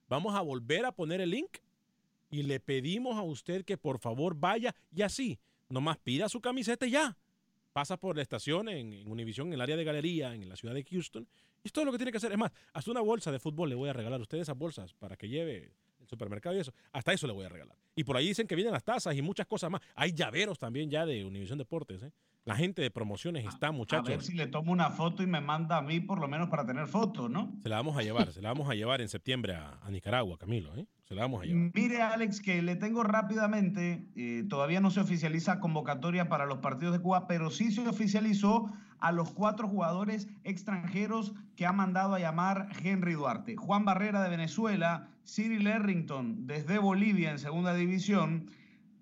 [0.09, 1.57] Vamos a volver a poner el link
[2.31, 5.39] y le pedimos a usted que por favor vaya y así,
[5.69, 7.15] nomás pida su camiseta y ya.
[7.71, 10.73] Pasa por la estación en, en Univision, en el área de galería, en la ciudad
[10.73, 11.27] de Houston.
[11.64, 12.32] Y es todo lo que tiene que hacer.
[12.32, 14.93] Es más, hasta una bolsa de fútbol le voy a regalar a usted esas bolsas
[14.93, 16.74] para que lleve el supermercado y eso.
[16.91, 17.78] Hasta eso le voy a regalar.
[17.95, 19.82] Y por ahí dicen que vienen las tazas y muchas cosas más.
[19.95, 22.03] Hay llaveros también ya de Univision Deportes.
[22.03, 22.11] ¿eh?
[22.43, 24.26] La gente de promociones está, A ver muchachos.
[24.26, 26.88] si le tomo una foto y me manda a mí por lo menos para tener
[26.88, 27.53] fotos, ¿no?
[27.64, 30.38] Se la vamos a llevar, se la vamos a llevar en septiembre a, a Nicaragua,
[30.38, 30.76] Camilo.
[30.76, 30.86] ¿eh?
[31.05, 31.72] Se la vamos a llevar.
[31.74, 36.93] Mire, Alex, que le tengo rápidamente, eh, todavía no se oficializa convocatoria para los partidos
[36.93, 38.70] de Cuba, pero sí se oficializó
[39.03, 43.57] a los cuatro jugadores extranjeros que ha mandado a llamar Henry Duarte.
[43.57, 48.49] Juan Barrera de Venezuela, Cyril Errington desde Bolivia en segunda división,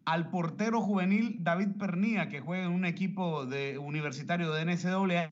[0.06, 5.32] al portero juvenil David Pernía, que juega en un equipo de, universitario de NCAA,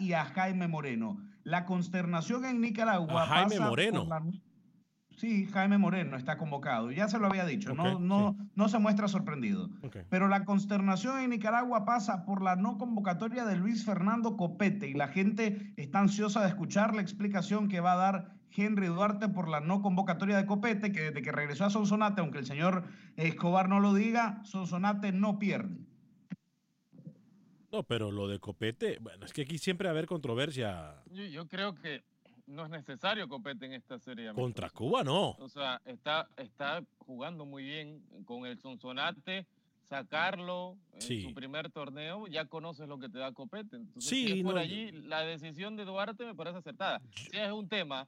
[0.00, 1.18] y a Jaime Moreno.
[1.44, 4.06] La consternación en Nicaragua A Jaime pasa por Moreno.
[4.08, 4.22] la-
[5.18, 6.92] Sí, Jaime Moreno está convocado.
[6.92, 7.74] Ya se lo había dicho.
[7.74, 9.68] no, no, no se muestra sorprendido.
[10.08, 14.94] Pero la consternación en Nicaragua pasa por la no convocatoria de Luis Fernando Copete y
[14.94, 19.48] la gente está ansiosa de escuchar la explicación que va a dar Henry Duarte por
[19.48, 22.84] la no convocatoria de Copete, que desde que regresó a Sonsonate, aunque el señor
[23.16, 25.80] Escobar no lo diga, Sonsonate no pierde.
[27.72, 31.02] No, pero lo de Copete, bueno, es que aquí siempre va a haber controversia.
[31.10, 32.04] Yo, yo creo que
[32.48, 34.32] no es necesario Copete en esta serie.
[34.32, 35.30] Contra Cuba no.
[35.38, 39.46] O sea, está, está jugando muy bien con el Sonsonate.
[39.88, 41.22] Sacarlo en Sí.
[41.22, 43.76] su primer torneo, ya conoces lo que te da Copete.
[43.76, 47.00] Entonces, Sí, si es por no, allí, la decisión de Duarte me parece acertada.
[47.14, 48.06] Si es un tema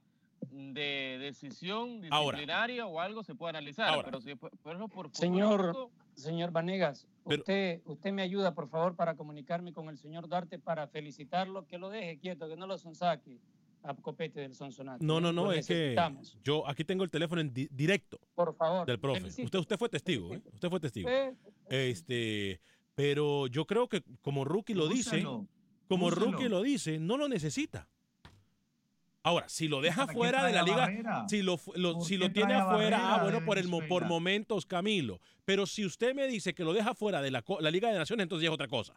[0.51, 2.37] de decisión Ahora.
[2.37, 3.89] disciplinaria o algo, se puede analizar.
[3.89, 4.05] Ahora.
[4.05, 8.95] Pero si es por, pero por Señor, señor Vanegas, usted, usted me ayuda, por favor,
[8.95, 12.77] para comunicarme con el señor Duarte para felicitarlo, que lo deje quieto, que no lo
[12.77, 13.39] sonsaque.
[13.83, 15.03] A Copete del Sonsonate.
[15.03, 15.95] No, no, no, Lo es que
[16.43, 18.85] yo aquí tengo el teléfono en di- directo Por favor.
[18.85, 19.25] del profe.
[19.43, 20.41] Usted, usted fue testigo, ¿eh?
[20.53, 21.09] Usted fue testigo.
[21.69, 22.59] Este,
[22.95, 25.23] pero yo creo que como Rookie lo dice,
[25.87, 26.25] como úselo.
[26.31, 27.87] Rookie lo dice, no lo necesita.
[29.23, 31.25] Ahora, si lo deja ¿Para qué fuera de la liga, Barrera?
[31.29, 34.65] si lo, fu- lo- ¿Por si lo tiene afuera, ah, bueno, por, el, por momentos,
[34.65, 35.19] Camilo.
[35.45, 38.23] Pero si usted me dice que lo deja fuera de la, la Liga de Naciones,
[38.23, 38.93] entonces ya es otra cosa.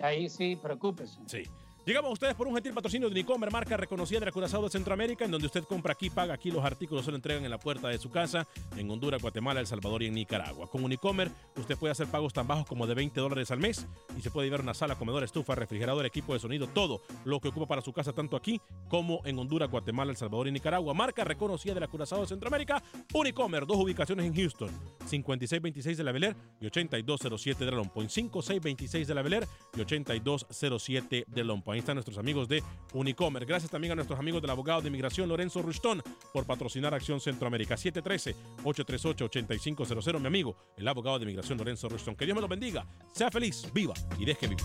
[0.00, 1.16] ahí sí, preocúpese.
[1.26, 1.42] Sí.
[1.84, 4.70] Llegamos a ustedes por un gentil patrocinio de Unicomer, marca reconocida de la Curazao de
[4.70, 7.58] Centroamérica, en donde usted compra aquí, paga aquí, los artículos se lo entregan en la
[7.58, 10.70] puerta de su casa, en Honduras, Guatemala, El Salvador y en Nicaragua.
[10.70, 13.84] Con Unicomer, usted puede hacer pagos tan bajos como de 20 dólares al mes
[14.16, 17.48] y se puede llevar una sala, comedor, estufa, refrigerador, equipo de sonido, todo lo que
[17.48, 20.94] ocupa para su casa, tanto aquí como en Honduras, Guatemala, El Salvador y Nicaragua.
[20.94, 22.80] Marca reconocida de la Curazao de Centroamérica,
[23.12, 24.70] Unicomer, dos ubicaciones en Houston,
[25.06, 29.32] 5626 de la Bel Air y 8207 de la Long Point, 5626 de la Bel
[29.32, 31.71] Air y 8207 de Long Point.
[31.72, 32.62] Ahí están nuestros amigos de
[32.92, 33.44] Unicomer.
[33.46, 36.02] Gracias también a nuestros amigos del abogado de inmigración Lorenzo Rushtón
[36.32, 37.76] por patrocinar Acción Centroamérica.
[37.76, 40.20] 713-838-8500.
[40.20, 42.14] Mi amigo, el abogado de inmigración Lorenzo Rushtón.
[42.16, 42.84] Que Dios me lo bendiga.
[43.12, 44.64] Sea feliz, viva y deje vivir.